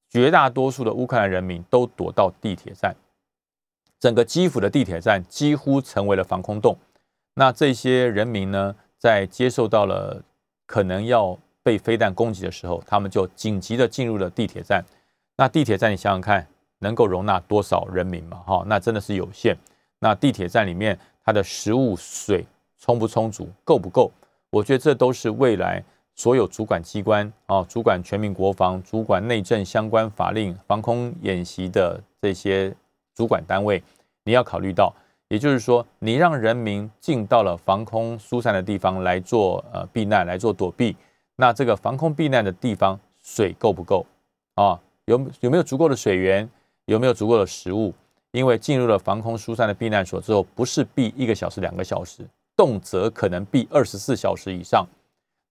[0.09, 2.95] 绝大多数的乌克兰人民都躲到地铁站，
[3.99, 6.77] 整个基辅的地铁站几乎成为了防空洞。
[7.33, 10.23] 那这些人民呢，在接受到了。
[10.67, 14.83] 可能要被飞弹攻击的时候，他们就紧急的进入了地铁站。
[15.37, 16.47] 那地铁站，你想想看，
[16.79, 18.37] 能够容纳多少人民嘛？
[18.47, 19.55] 哈，那真的是有限。
[19.99, 22.43] 那地铁站里面，它的食物、水
[22.85, 24.11] 充不充足，够不够？
[24.51, 32.71] 我觉得这都是未来所有主管机关啊，主管全民国防、主管内政相关法令、防空演习的这些
[33.15, 33.81] 主管单位，
[34.23, 34.93] 你要考虑到。
[35.29, 40.95] 也就是说，你让人民进到了防空疏散的地方来做呃避难，来做躲避。
[41.37, 44.05] 那这个防空避难的地方水够不够
[44.53, 44.79] 啊？
[45.05, 46.47] 有有没有足够的水源？
[46.85, 47.91] 有没有足够的食物？
[48.29, 52.23] 因为进入了防空疏散的避难所之后，不是避一个小时、两个小时，
[52.55, 54.85] 动辄可能避二十四小时以上。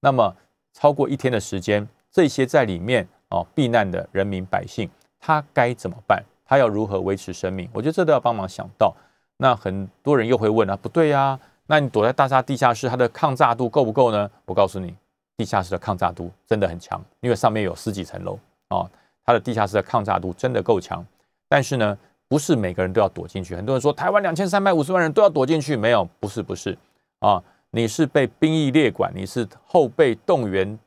[0.01, 0.35] 那么
[0.73, 4.89] 超过一天的时间，这些在里面哦避难的人民百姓，
[5.19, 6.23] 他该怎么办？
[6.47, 7.69] 他要如何维持生命？
[7.73, 8.95] 我觉得这都要帮忙想到。
[9.39, 14.31] 那很多人又会问啊，不对呀，那你躲在大厦地下室，它的抗炸度够不够呢？
[14.45, 14.95] 我告诉你，
[15.37, 18.39] 地下室的抗炸度真的很强，因为上面有十几层楼
[18.69, 18.89] 啊，
[19.25, 21.05] 它的地下室的抗炸度真的够强。
[21.49, 23.57] 但是呢，不是每个人都要躲进去。
[23.57, 26.77] 很多人说台湾两千三百五十万人都要躲进去，没有，不是不是
[27.25, 30.79] 啊，你是被兵役列管，你是后备动员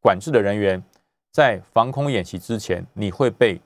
[0.00, 0.82] 管制的人员，
[1.30, 3.60] 在防空演习之前，你会被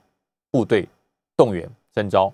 [0.51, 0.87] 部队
[1.35, 2.31] 动员征召。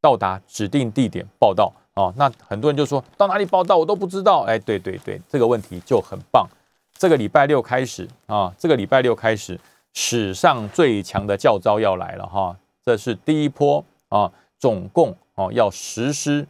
[0.00, 4.42] 到达指定地点报道啊，那很多人就说到哪里报道我都不知道。
[4.42, 6.48] 哎，对对对，这个问题就很棒。
[6.94, 9.58] 这个礼拜六开始啊，这个礼拜六开始，
[9.94, 16.46] 史上最强的教招要来了哈，这是第一波啊，总共哦要实施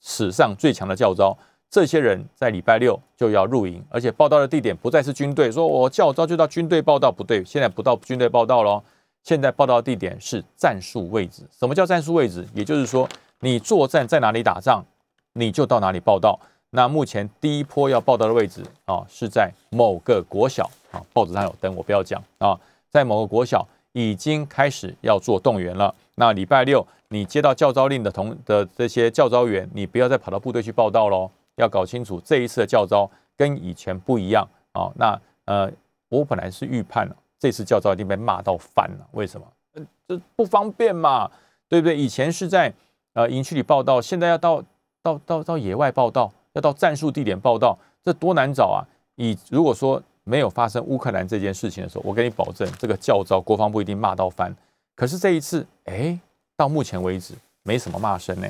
[0.00, 1.36] 史上最强的教招。
[1.72, 8.82] 这些人在礼拜六就要入营，而且报道的地点不再是军队，说我教招就到军队报道，不对，现在不到军队报道喽。
[9.24, 11.44] 现在报道地点是战术位置。
[11.50, 12.46] 什么叫战术位置？
[12.52, 13.08] 也就是说，
[13.40, 14.84] 你作战在哪里打仗，
[15.32, 16.38] 你就到哪里报道。
[16.68, 22.54] 那目前第一波要报道的位置啊，是在某个国小啊，报纸上有登，我不要讲啊，
[22.90, 25.94] 在某个国小已经开始要做动员了。
[26.16, 34.90] 那礼拜六你接到教招令的同的这些教招员，你不要再跑到部队去报道喽，要搞清楚这一次的教招跟以前不一样啊。
[34.96, 35.70] 那呃，
[36.08, 37.16] 我本来是预判了。
[37.38, 39.46] 这次教招一定被骂到翻了，为什么？
[40.06, 41.28] 这不方便嘛，
[41.68, 41.96] 对不对？
[41.96, 42.72] 以前是在
[43.14, 44.62] 呃营区里报道，现在要到
[45.02, 48.86] 到到到野外报道，要到战术地点报道，这多难找啊！
[49.16, 54.54] 以如果说没有发生乌克兰这件事情的时候，我跟你保证，这个教招国防部一定骂到翻。
[54.94, 56.16] 可是这一次，哎，
[56.56, 57.34] 到目前为止
[57.64, 58.46] 没什么骂声呢。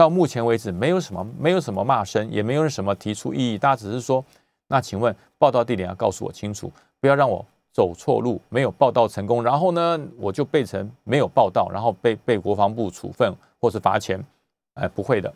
[0.00, 4.24] 到目前为止，没有什么没有什么骂声，也没有什么提出异议，大家只是说，
[4.66, 7.44] 那请问报道地点要告诉我清楚，不要让我。
[7.72, 14.20] 走错路，没有报道成功，然后呢，我就被成没有报道，然后被被国防部处分或是罚钱，
[14.74, 15.32] 哎，不会的。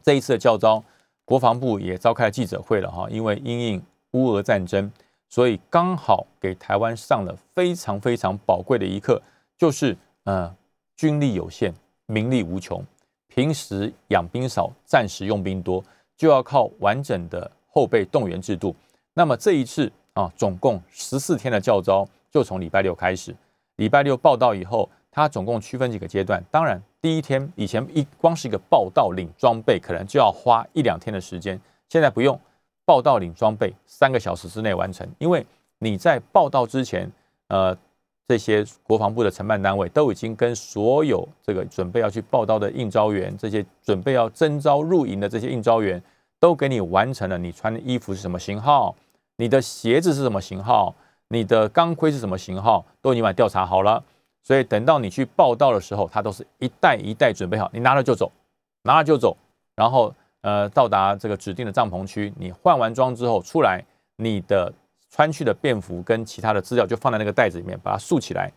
[0.00, 0.80] 这一次的教招，
[1.24, 4.90] 国防部也召开了记者会了哈，因为因应乌俄战争，
[5.28, 9.20] 所以刚好给台湾上了非常非常宝贵的一课，
[9.58, 10.54] 就是呃
[10.96, 11.74] 军力有限，
[12.06, 12.80] 民力无穷，
[13.34, 15.82] 平时养兵少，战时用兵多，
[16.16, 18.74] 就要靠完整的后备动员制度。
[19.14, 23.34] 那么这一次啊，总共十四天的教招，就从礼拜六开始，
[23.76, 26.44] 礼拜六报道以后，它总共区分几个阶段。
[26.50, 32.38] 当然，第一天以前一光是一个报道领装备，可能就要花一两天的时间，现在不用。
[32.86, 35.46] 报道领装备三个小时之内完成，因为
[35.78, 37.08] 你在报道之前，
[37.46, 37.76] 呃，
[38.30, 46.00] 这些国防部的承办单位都已经跟所有这个准备要去报道的应招员，这些准备要征招入营的这些应招员，
[46.38, 47.36] 都给你完成了。
[47.36, 48.94] 你穿的衣服是什么型号？
[49.38, 50.94] 你的鞋子是什么型号？
[51.26, 52.86] 你的钢盔是什么型号？
[53.02, 54.00] 都已经把调查好了。
[54.44, 58.30] 所以等到你去报道的时候，它都是一袋一袋准备好，你拿了就走，
[58.84, 59.36] 拿了就走，
[59.74, 60.14] 然后。
[60.42, 63.84] 呃，到达这个指定的帐篷区，你换完装之后出来，
[64.16, 64.72] 你的
[65.10, 68.50] 穿去的便服跟其他的资料就放在那个袋子里面，把它竖起来，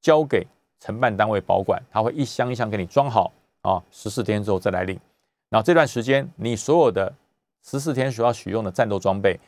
[0.00, 0.46] 交给
[0.80, 3.82] 承办单位保管，他会一箱一箱给你装好啊。
[3.90, 4.98] 十四天之后再来领。
[5.50, 7.12] 然后这段时间，你所有的
[7.62, 9.38] 十四天所要使用的战斗装备、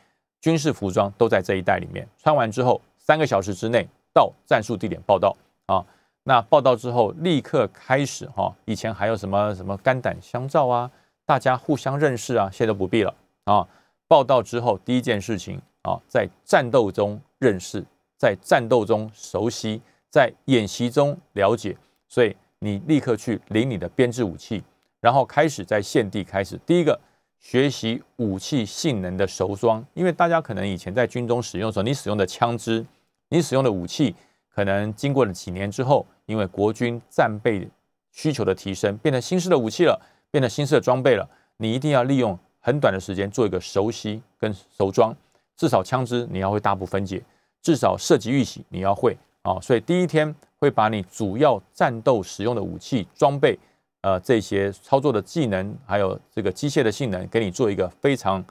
[0.41, 2.07] 军事服装都在这一袋里面。
[2.19, 5.85] 穿完之后，三个小时之内到战术地点报道啊。
[6.23, 8.55] 那报道之后立刻开始哈。
[8.67, 10.91] 以前还有什么什么肝胆相照啊？
[11.25, 13.67] 大家互相认识啊，现在都不必了啊。
[14.07, 17.85] 报道之后，第一件事情啊，在战斗中认识，
[18.17, 21.77] 在战斗中熟悉，在演习中了解，
[22.09, 24.63] 所以你立刻去领你的编制武器，
[25.01, 26.99] 然后开始在现地开始第一个
[27.39, 32.85] 学习武器性能的熟装，因为大家可能以前在军中使用的时候，你使用的枪支，
[33.29, 34.15] 你使用的武器，
[34.49, 37.69] 可能经过了几年之后，因为国军战备
[38.11, 40.01] 需求的提升，变成新式的武器了。
[40.33, 45.13] 变得新式的装备了，你一定要利用很短的时间做一个熟悉跟熟装，
[45.61, 47.23] 至少枪支你要会大部分解，
[47.61, 49.61] 至少射击预习你要会啊。
[49.61, 53.59] 所以第一天会把你主要战斗使用的武器装备，
[54.01, 58.43] 呃，这些操作的技能，还有这个机械的性能，给你做一个非常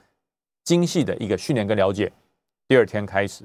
[0.64, 2.12] 精细的一个训练跟了解。
[2.68, 3.44] 第二天开始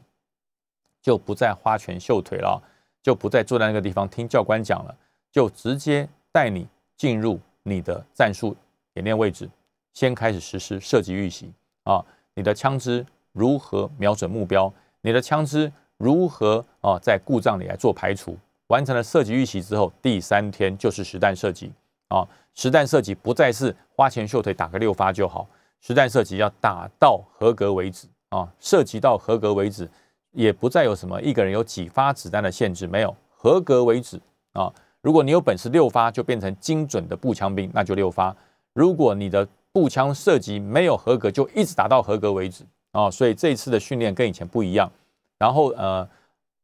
[1.01, 2.63] 就不再花拳绣腿了，
[3.03, 4.95] 就不再坐在那个地方听教官讲了，
[5.33, 7.41] 就直接带你进入。
[7.67, 8.55] 你的战术
[8.93, 9.49] 演练位置，
[9.95, 11.51] 先开始实施射击预习
[11.85, 12.05] 啊！
[12.35, 14.73] 你的枪支如何瞄准目标？
[15.03, 18.39] 你的枪支如何啊在故障里来做排除？
[18.69, 21.71] 完成了射击预习之后，第三天就是实弹射击
[22.09, 22.27] 啊！
[22.55, 25.47] 实弹射击不再是花钱绣腿打个六发就好，
[25.81, 28.49] 实弹射击要打到合格为止啊！
[28.59, 29.87] 射击到合格为止，
[30.33, 34.19] 也不再有什么一个人有几发子弹的限制，没有合格为止
[34.55, 34.73] 啊！
[35.03, 38.35] 如果你有本事六发就变成精准的步枪兵，那就六发。
[38.73, 42.65] 如果你的步枪射击没有合格，就一直打到合格为止
[42.95, 43.11] 啊。
[43.11, 44.91] 所以这一次的训练跟以前不一样。
[45.39, 46.09] 然后呃，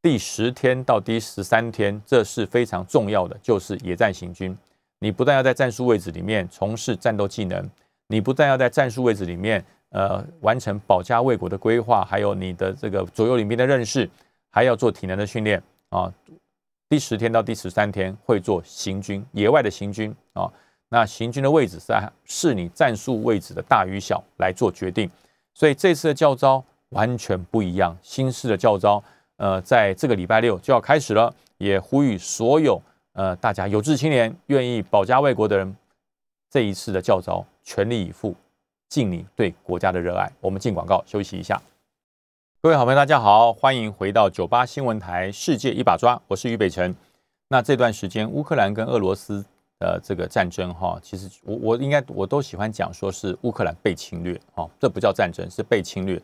[0.00, 4.56] 第十天到第十三天，这是非常重要的，就是野战行军。
[5.00, 7.68] 你不但要在战术位置里面从事战斗技能，
[8.06, 14.08] 你不但要在战术位置里面呃完成保家卫国的规划，还有你的这个左右领兵的认识，
[14.50, 16.12] 还要做体能的训练啊。
[16.88, 20.50] 第十天到第十三天会做行军，野外的行军啊。
[20.88, 21.92] 那行军的位置是
[22.24, 25.08] 是你战术位置的大与小来做决定。
[25.54, 29.02] 所以这次的教招完全不一样，新式的教招，
[29.36, 31.34] 呃，在这个礼拜六就要开始了。
[31.58, 32.80] 也呼吁所有
[33.12, 35.76] 呃大家有志青年、愿意保家卫国的人，
[36.48, 38.34] 这一次的教招全力以赴，
[38.88, 40.32] 尽你对国家的热爱。
[40.40, 41.60] 我们进广告休息一下。
[42.62, 46.96] 各位好朋友，大家好，欢迎回到九八新闻台《世界一把抓》，我是于北辰。
[47.48, 49.44] 那这段时间，乌克兰跟俄罗斯
[49.80, 56.20] 呃这个战争，哈，其实我我应该我都喜欢讲说是乌克兰被侵略，哈，这不叫战争，是被侵略。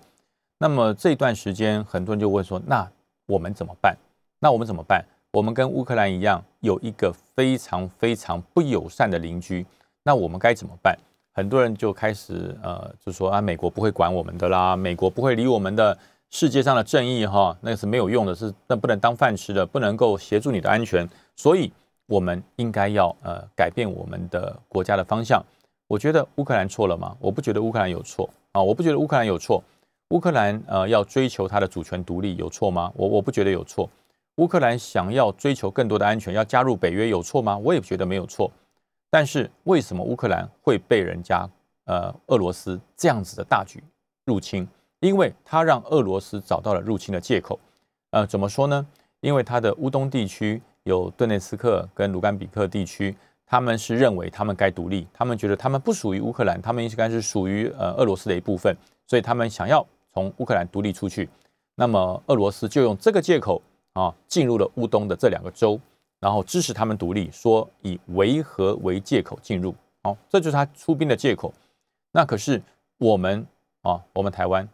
[0.58, 2.88] 那么这段时间，很多人就问说，那
[3.26, 3.96] 我们怎么办？
[4.38, 5.04] 那我们怎么办？
[5.32, 9.66] 我们跟乌克兰一样，有一个非常非常不友善的邻居，
[10.02, 10.96] 那我们该怎么办？
[11.32, 15.98] 很多人就开始呃，就说啊，美国不会管我们的啦，美国不会理我们的。
[16.28, 21.72] 世界上的正义，哈，那是没有用的，是那不能当饭吃的，不能够协助你的安全，所以
[22.06, 25.44] 我们应该要呃改变我们的国家的方向。
[25.88, 27.16] 我觉得乌克兰错了吗？
[27.20, 29.62] 我不觉得乌克兰有错啊，我不觉得乌克兰有错。
[30.10, 32.92] 乌克兰呃要追求它的主权独立有错吗？
[32.96, 33.88] 我我不觉得有错。
[34.36, 37.56] 乌克兰想要追求更多的安全，要加入北约有错吗？
[37.58, 38.50] 我也觉得没有错。
[39.10, 41.48] 但是为什么乌克兰会被人家
[41.86, 43.82] 呃俄罗斯这样子的大举
[44.24, 44.66] 入侵？
[45.00, 47.58] 因为他让俄罗斯找到了入侵的借口，
[48.10, 48.86] 呃，怎么说呢？
[49.20, 53.12] 因为他的乌东地区有顿涅茨克跟卢甘比克地区，
[53.44, 58.74] 他们是认为他们该独立，他们觉得他们不属于乌克兰，他们应该是属于呃俄罗斯的一部分，
[59.04, 59.84] 所以他们想要
[60.14, 61.28] 从乌克兰独立出去。
[61.74, 63.60] 那么俄罗斯就用这个借口
[63.94, 65.80] 啊，进入了乌东的这两个州，
[66.20, 69.74] 然后支持他们独立，说以维和为借口进入，
[70.04, 71.52] 好，这就是他出兵的借口。
[72.12, 72.62] 那可是
[72.98, 73.44] 我们
[73.82, 74.68] 啊，我们台湾，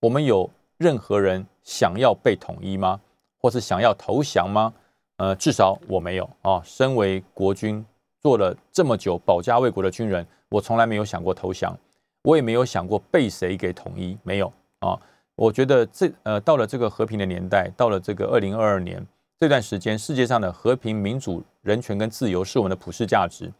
[0.00, 3.00] 我们有任何人想要被统一吗？
[3.38, 4.74] 或是想要投降吗？
[5.16, 6.60] 呃，至少我没有啊。
[6.64, 7.84] 身为国军
[8.20, 11.76] 做了这么久保家卫国的军人，我从来没有想过投降，
[12.22, 14.98] 我也没有想过被谁给统一，没有啊。
[15.34, 19.06] 我觉得这呃，到了这个和平的年代，到了这个二零二二年
[19.38, 23.52] 这段时间，世界上的和平、民主、人权跟自由是我们的普世价值。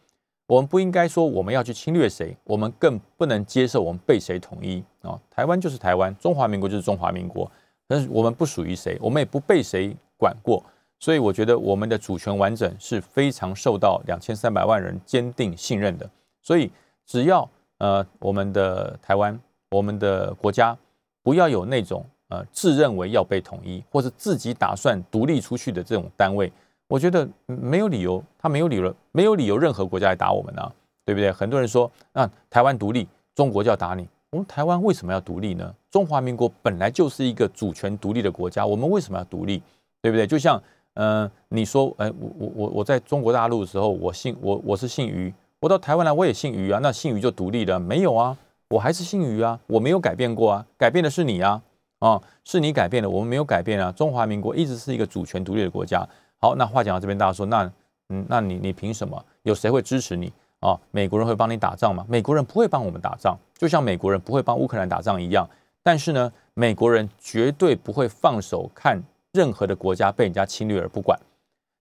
[0.47, 5.19] 我们不应该说我们要去侵略谁，我们更不能接受我们被谁统一啊！
[5.29, 7.51] 台湾就是台湾，中华民国就是中华民国，
[7.85, 10.63] 但是我们不属于谁，我们也不被谁管过。
[10.99, 16.09] 所以我觉得我们的主权完整是非常受到两千三百万人坚定信任的。
[16.41, 16.71] 所以
[17.05, 19.39] 只要呃我们的台湾，
[19.71, 20.77] 我们的国家。
[21.23, 26.49] 不要有那种呃自认为要被统一，或是自己打算独立出去的这种单位，
[26.87, 30.71] 我觉得没有理由，他没有理由，没有理由任何国家来打我们呢，
[31.03, 31.29] 对不对？
[31.29, 34.07] 很多人说，那台湾独立，中国就要打你。
[34.29, 35.75] 我们台湾为什么要独立呢？
[35.91, 39.61] 中华民国本来就是一个主权独立的国家，我们为什么要独立？
[40.01, 40.25] 对不对？
[40.25, 40.63] 就像
[40.97, 47.79] 呃，你说，哎，我我我我在中国大陆的时候，我姓我我是姓于，我到台湾来我也姓于啊，那姓于就独立了？
[47.79, 48.35] 没有啊。
[48.69, 51.61] 我还是姓于啊，我没有改变过啊，改变的是你啊，
[51.99, 53.91] 啊，是你改变了，我们没有改变啊。
[53.91, 56.05] 中华民国一直是一个主权独立的国家。
[56.39, 57.71] 好，那话讲到这边，大家说，那
[58.09, 59.23] 嗯，那你你凭什么？
[59.43, 60.77] 有谁会支持你啊？
[60.91, 62.03] 美国人会帮你打仗吗？
[62.09, 65.47] 美国人不会帮我们打仗，就像美国人不会帮乌克兰打仗一样。
[65.81, 69.01] 但是呢，美国人绝对不会放手看
[69.37, 71.19] 任何的国家被人家侵略而不管。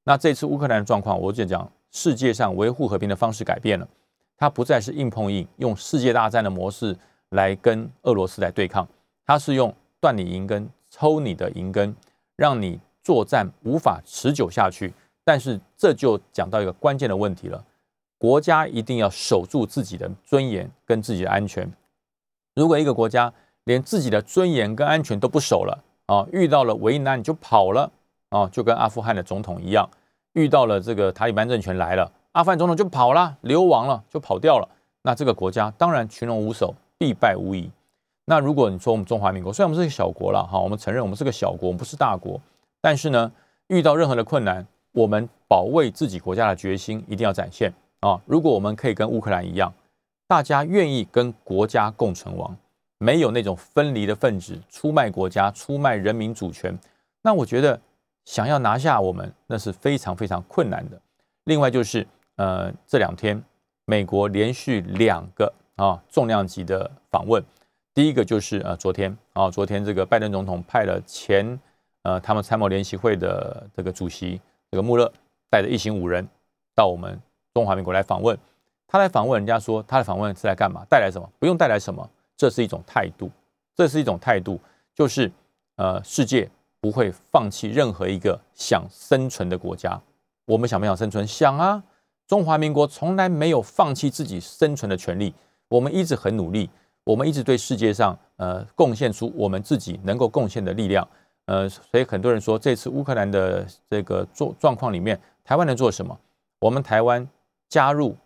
[0.04, 3.88] 那这次乌克兰的状况，我就讲，世界上维护和平的方式改变了。
[4.36, 6.94] 它不再是硬碰硬，用世界大战的模式
[7.30, 8.86] 来跟俄罗斯来对抗，
[9.24, 11.96] 它是用断你银根、抽你的银根，
[12.36, 14.92] 让你作战无法持久下去。
[15.24, 17.64] 但是这就讲到一个关键的问题了：
[18.18, 21.66] 国家一定要守住自己的尊严跟自己的安全。
[22.54, 23.32] 如果一个国家
[23.64, 27.90] 连自己的尊严跟安全都不守了啊，遇到了为难你就跑了
[28.30, 29.88] 啊，就跟阿富汗的总统一样，
[30.32, 32.11] 遇到了这个塔利班政权来了。
[32.32, 34.68] 阿富汗总统就跑了，流亡了，就跑掉了。
[35.02, 37.70] 那这个国家当然群龙无首，必败无疑。
[38.26, 42.40] 那如果你说我们中华民国，虽然我们是个小国了，哈，我们承认我们是个小国，我们不是大国，
[42.80, 43.30] 但是呢，
[43.68, 48.20] 遇到任何的困难，我们保卫自己国家的决心一定要展现啊！
[48.26, 49.72] 如果我们可以跟乌克兰一样，
[50.26, 52.57] 大家愿意跟国家共存亡，
[52.99, 56.78] 没有那种分离的分子出卖国家、出卖人民主权，
[57.22, 57.80] 那我觉得
[58.24, 61.01] 想要拿下我们，那是非常非常困难的。
[61.44, 62.07] 另外就是。
[62.38, 63.42] 呃，这两天
[63.86, 67.42] 美国连续两个啊重量级的访问，
[67.94, 71.59] 第一个就是呃昨天啊，昨天这个拜登总统派了前
[72.03, 74.38] 呃他们参谋联席会的这个主席
[74.70, 75.11] 这个穆勒
[75.49, 76.28] 带着一行五人
[76.74, 77.18] 到我们
[77.55, 78.36] 中华民国来访问，
[78.86, 80.84] 他来访问人家说他的访问是来干嘛？
[80.90, 81.26] 带来什么？
[81.38, 82.07] 不用带来什么，
[82.37, 83.30] 这是一种态度，
[83.74, 84.61] 这是一种态度，
[84.95, 85.30] 就是
[85.76, 86.49] 呃世界
[86.80, 90.01] 不会放弃任何一个想生存的国家，
[90.45, 91.26] 我们想不想生存？
[91.26, 91.82] 想啊。
[92.26, 95.32] 中华民国从来没有放弃自己生存的权利，
[95.68, 96.68] 我们一直很努力，
[97.05, 101.07] 我们一直对世界上呃贡献出我们自己能够贡献的力量，
[101.45, 106.18] 呃，所以很多人说这次乌克兰的这个状状况里面，台湾能做什么？
[106.59, 107.24] 我们台湾
[107.68, 108.16] 加入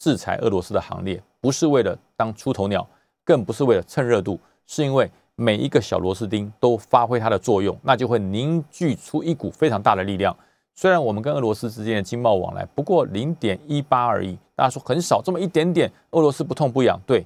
[0.00, 2.84] 制裁俄罗斯的行列，不是为了当出头鸟，
[3.24, 10.36] 更不是为了蹭热度，是因为每一个小螺丝钉都发挥它的作用，那就会凝聚出一股非常大的力量。
[10.76, 17.00] 虽然我们跟俄罗斯之间的经贸往来不过零点一八而已，大家说很少，这么一点点，俄罗斯不痛不痒。
[17.06, 17.24] 对，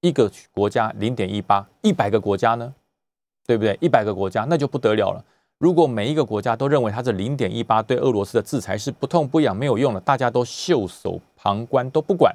[0.00, 2.74] 一个国家零点一八，一百个国家呢，
[3.46, 3.76] 对不对？
[3.80, 5.24] 一百个国家那就不得了了。
[5.56, 12.34] 如果每一个国家都认为它这零点一八对俄罗斯的制裁是不痛不痒、没有用的，大家都袖手旁观都不管，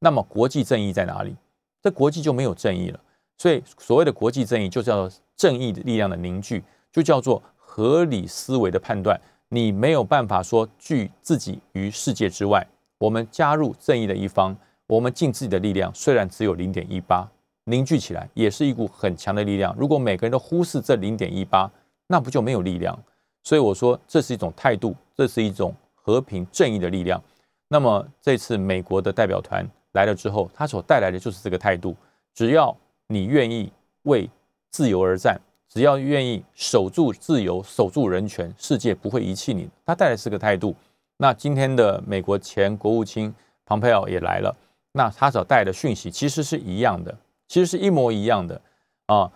[0.00, 1.34] 那么国际正义在哪里？
[1.82, 3.00] 这国际就没有正义了。
[3.36, 9.20] 所以所谓的国际正义，就叫做正义的力量的凝聚，就叫做合理思维的判断。
[9.50, 12.66] 你没有办法说拒自己于世界之外，
[12.98, 14.54] 我们加入正义的一方，
[14.86, 17.26] 我们尽自己的力量，虽然只有零点一八，
[17.64, 19.74] 凝聚起来也是一股很强的力量。
[19.78, 21.70] 如果每个人都忽视这零点一八，
[22.08, 22.98] 那不就没有力量？
[23.44, 27.22] 所以我说这是一种态度，这是一种和平正义的力量。
[27.68, 29.66] 那么这次美国的代表团
[29.98, 31.96] 来了之后，他所带来的就是这个态度。
[32.32, 32.76] 只要
[33.08, 33.72] 你愿意
[34.02, 34.30] 为
[34.70, 35.40] 自由而战。
[35.70, 39.68] 只要愿意守住自由、守住人权，世界不会遗弃你。
[39.84, 40.74] 他带来是个态度。
[41.18, 43.32] 那今天的美国前国务卿
[43.66, 44.56] 蓬佩奥也来了，
[44.92, 47.14] 那他所带的讯息其实是一样的，
[47.48, 48.58] 其实是一模一样的
[49.06, 49.30] 啊。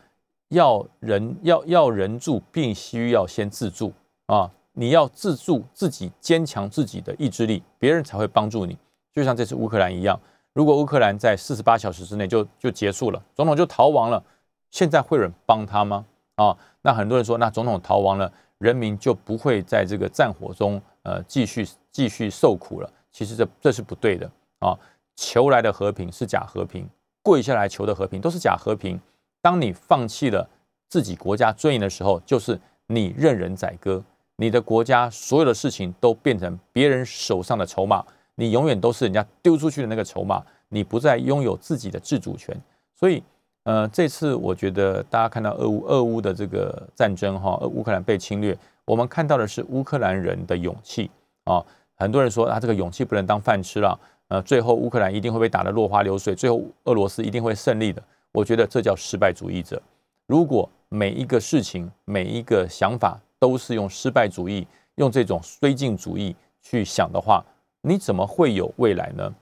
[0.49, 3.93] 要人要要人助，必须要先自助
[4.27, 4.51] 啊！
[4.73, 8.77] 你要自助，自己坚强自己的意志力，别人才会帮助你。
[9.13, 10.19] 就像这次乌克兰一样，
[10.55, 14.23] 如果乌克兰在四十八小时之内就就结束了，总统就逃亡了，
[14.71, 16.05] 现在会有人帮他吗？
[16.37, 22.93] 啊，那很多人说，那总统逃亡了，人民就不会在这个战火中呃继续继续受苦了。
[23.11, 24.31] 其实这这是不对的
[24.61, 24.79] 啊！
[25.17, 26.89] 求来的和平是假和平，
[27.23, 28.99] 跪下来求的和平都是假和平。
[29.43, 30.49] 当你放弃了
[30.89, 34.03] 自己国家尊严的时候，就是你任人宰割，
[34.37, 38.03] 你的国家所有的事情都变成别人手上的筹码，
[38.35, 42.59] 你永远都是人家丢出去的那个筹码，你不再拥有自己的自主权。
[42.95, 43.23] 所以，
[43.65, 51.11] 呃，这次我觉得大家看到俄乌俄乌的这个战争哈，乌克兰被侵略，我们看到的是乌克兰人的勇气
[51.45, 51.65] 啊。
[51.97, 58.03] 很多人说啊，这个勇气不能当饭吃了，呃，最后乌克兰一定会被打得落花流水，最后俄罗斯一定会胜利的。
[58.33, 59.81] 我觉得这叫失败主义者。
[60.27, 67.45] 如果每一个事情、每一个想法都是用失败主义、用这种绥靖主义去想的话，
[67.83, 69.35] 你怎么会有未来呢？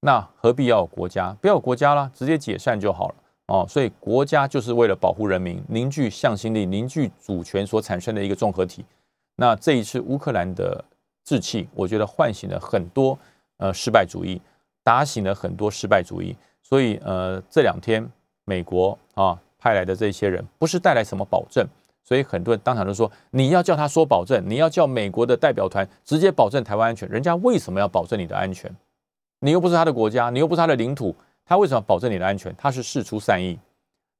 [0.00, 1.36] 那何必要有国家？
[1.40, 3.14] 不要国家了，直接解散就好了
[3.46, 3.66] 哦。
[3.68, 8.84] 所以国家就是为了保护人民、凝聚向心力、凝聚主权所产生的一个综合体。
[9.36, 10.84] 那这一次乌克兰的
[11.24, 13.18] 志气，我觉得唤醒了很多
[13.58, 14.40] 呃失败主义，
[14.82, 16.34] 打醒了很多失败主义。
[16.62, 18.10] 所以呃这两天。
[18.48, 21.68] 美国啊派来的这些人不是带来什么保证，
[22.08, 27.06] 所以很多人当场都说你要叫他说保证，你要叫美国的代表团直接保证台湾安全。
[27.10, 28.74] 人家为什么要保证你的安全？
[29.40, 32.54] 你又不是他的国家，你又不是他的领土，他为什么保证你的安全？
[32.56, 33.58] 他是事出善意，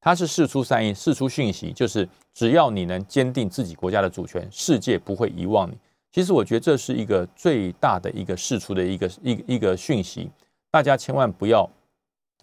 [0.02, 5.74] 他是事出善意，事出讯息，就是只要你能坚定自己国家的主权，世界不会遗忘你。
[6.12, 10.30] 其实我觉得这是一个最大的一个事出的一个一一个讯息，
[10.70, 11.66] 大家千万不要。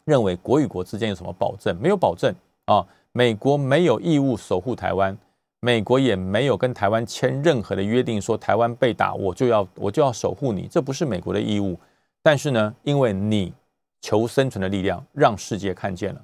[0.05, 1.75] 认为国与国之间有什么保证？
[1.77, 2.33] 没有保证
[2.65, 2.85] 啊！
[3.11, 5.17] 美国没有义务守护台湾，
[5.65, 11.75] 美国也没有跟台湾签任何的约定，说台湾被打我就要我就要守护你，这不是美国的义务。
[12.21, 13.51] 但是呢，因为你
[13.99, 16.21] 求生存的力量让世界看见了，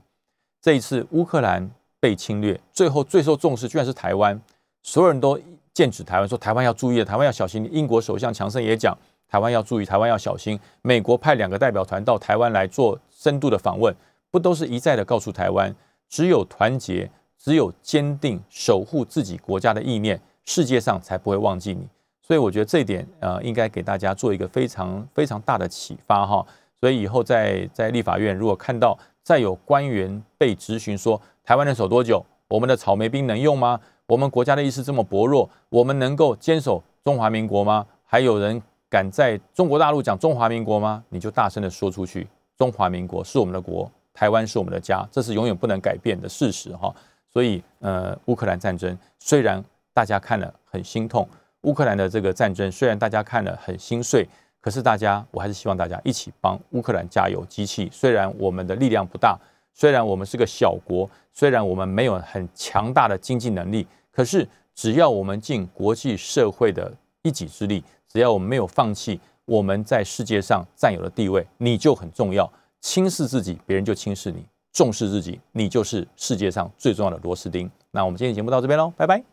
[0.62, 1.68] 这一次乌克兰
[2.00, 4.40] 被侵略，最后最受重视居然是台湾，
[4.84, 5.40] 所有人都
[5.74, 7.68] 剑指台湾，说台湾要注意了，台湾要小心。
[7.72, 8.96] 英国首相强森也讲。
[9.28, 10.60] 台湾要注意，台湾要小心。
[10.84, 13.96] 美国派两个代表团到台湾来做深度的访问，
[14.30, 15.76] 不都是一再的告诉台湾，
[16.08, 17.10] 只有团结，
[17.42, 21.88] 只有坚定守护自己国家的意念，世界上才不会忘记你。
[22.22, 26.46] 所以我觉得这一点，呃，应该给大家做一个非常非常大的启发哈。
[26.80, 33.80] 所以以后在在立法院，如果看到再有官员被质询说台湾能守多久，我们的草莓兵能用吗？
[34.06, 37.86] 我们国家的意识这么薄弱，我们能够坚守中华民国吗？
[38.06, 38.62] 还有人。
[38.92, 41.02] 敢在中国大陆讲中华民国吗？
[41.08, 42.28] 你就大声的说出去，
[42.58, 46.94] 中华民国是我们的国，台湾是我们的家，这是永远不能改变的事实哈。
[47.32, 49.64] 所以，呃，乌克兰战争虽然
[49.94, 51.28] 大家看了很心痛，
[51.62, 54.28] 乌克兰的这个战争虽然大家看了很心碎，
[54.60, 57.90] 可是大家，我还是希望大家一起帮乌克兰加油机器。
[57.92, 59.40] 虽然我们的力量不大，
[59.74, 67.84] 虽然我们是个小国，虽然我们没有很强大的经济能力，可是只要我们尽国际社会的一己之力。
[68.08, 72.52] 只要我们没有放弃我们在世界上占有的地位，你就很重要。
[72.82, 74.42] 轻视自己，别人就轻视你；
[74.72, 77.70] 重视自己，你就是世界上最重要的螺丝钉。
[77.92, 79.24] 那我们今天节目到这边喽，拜拜。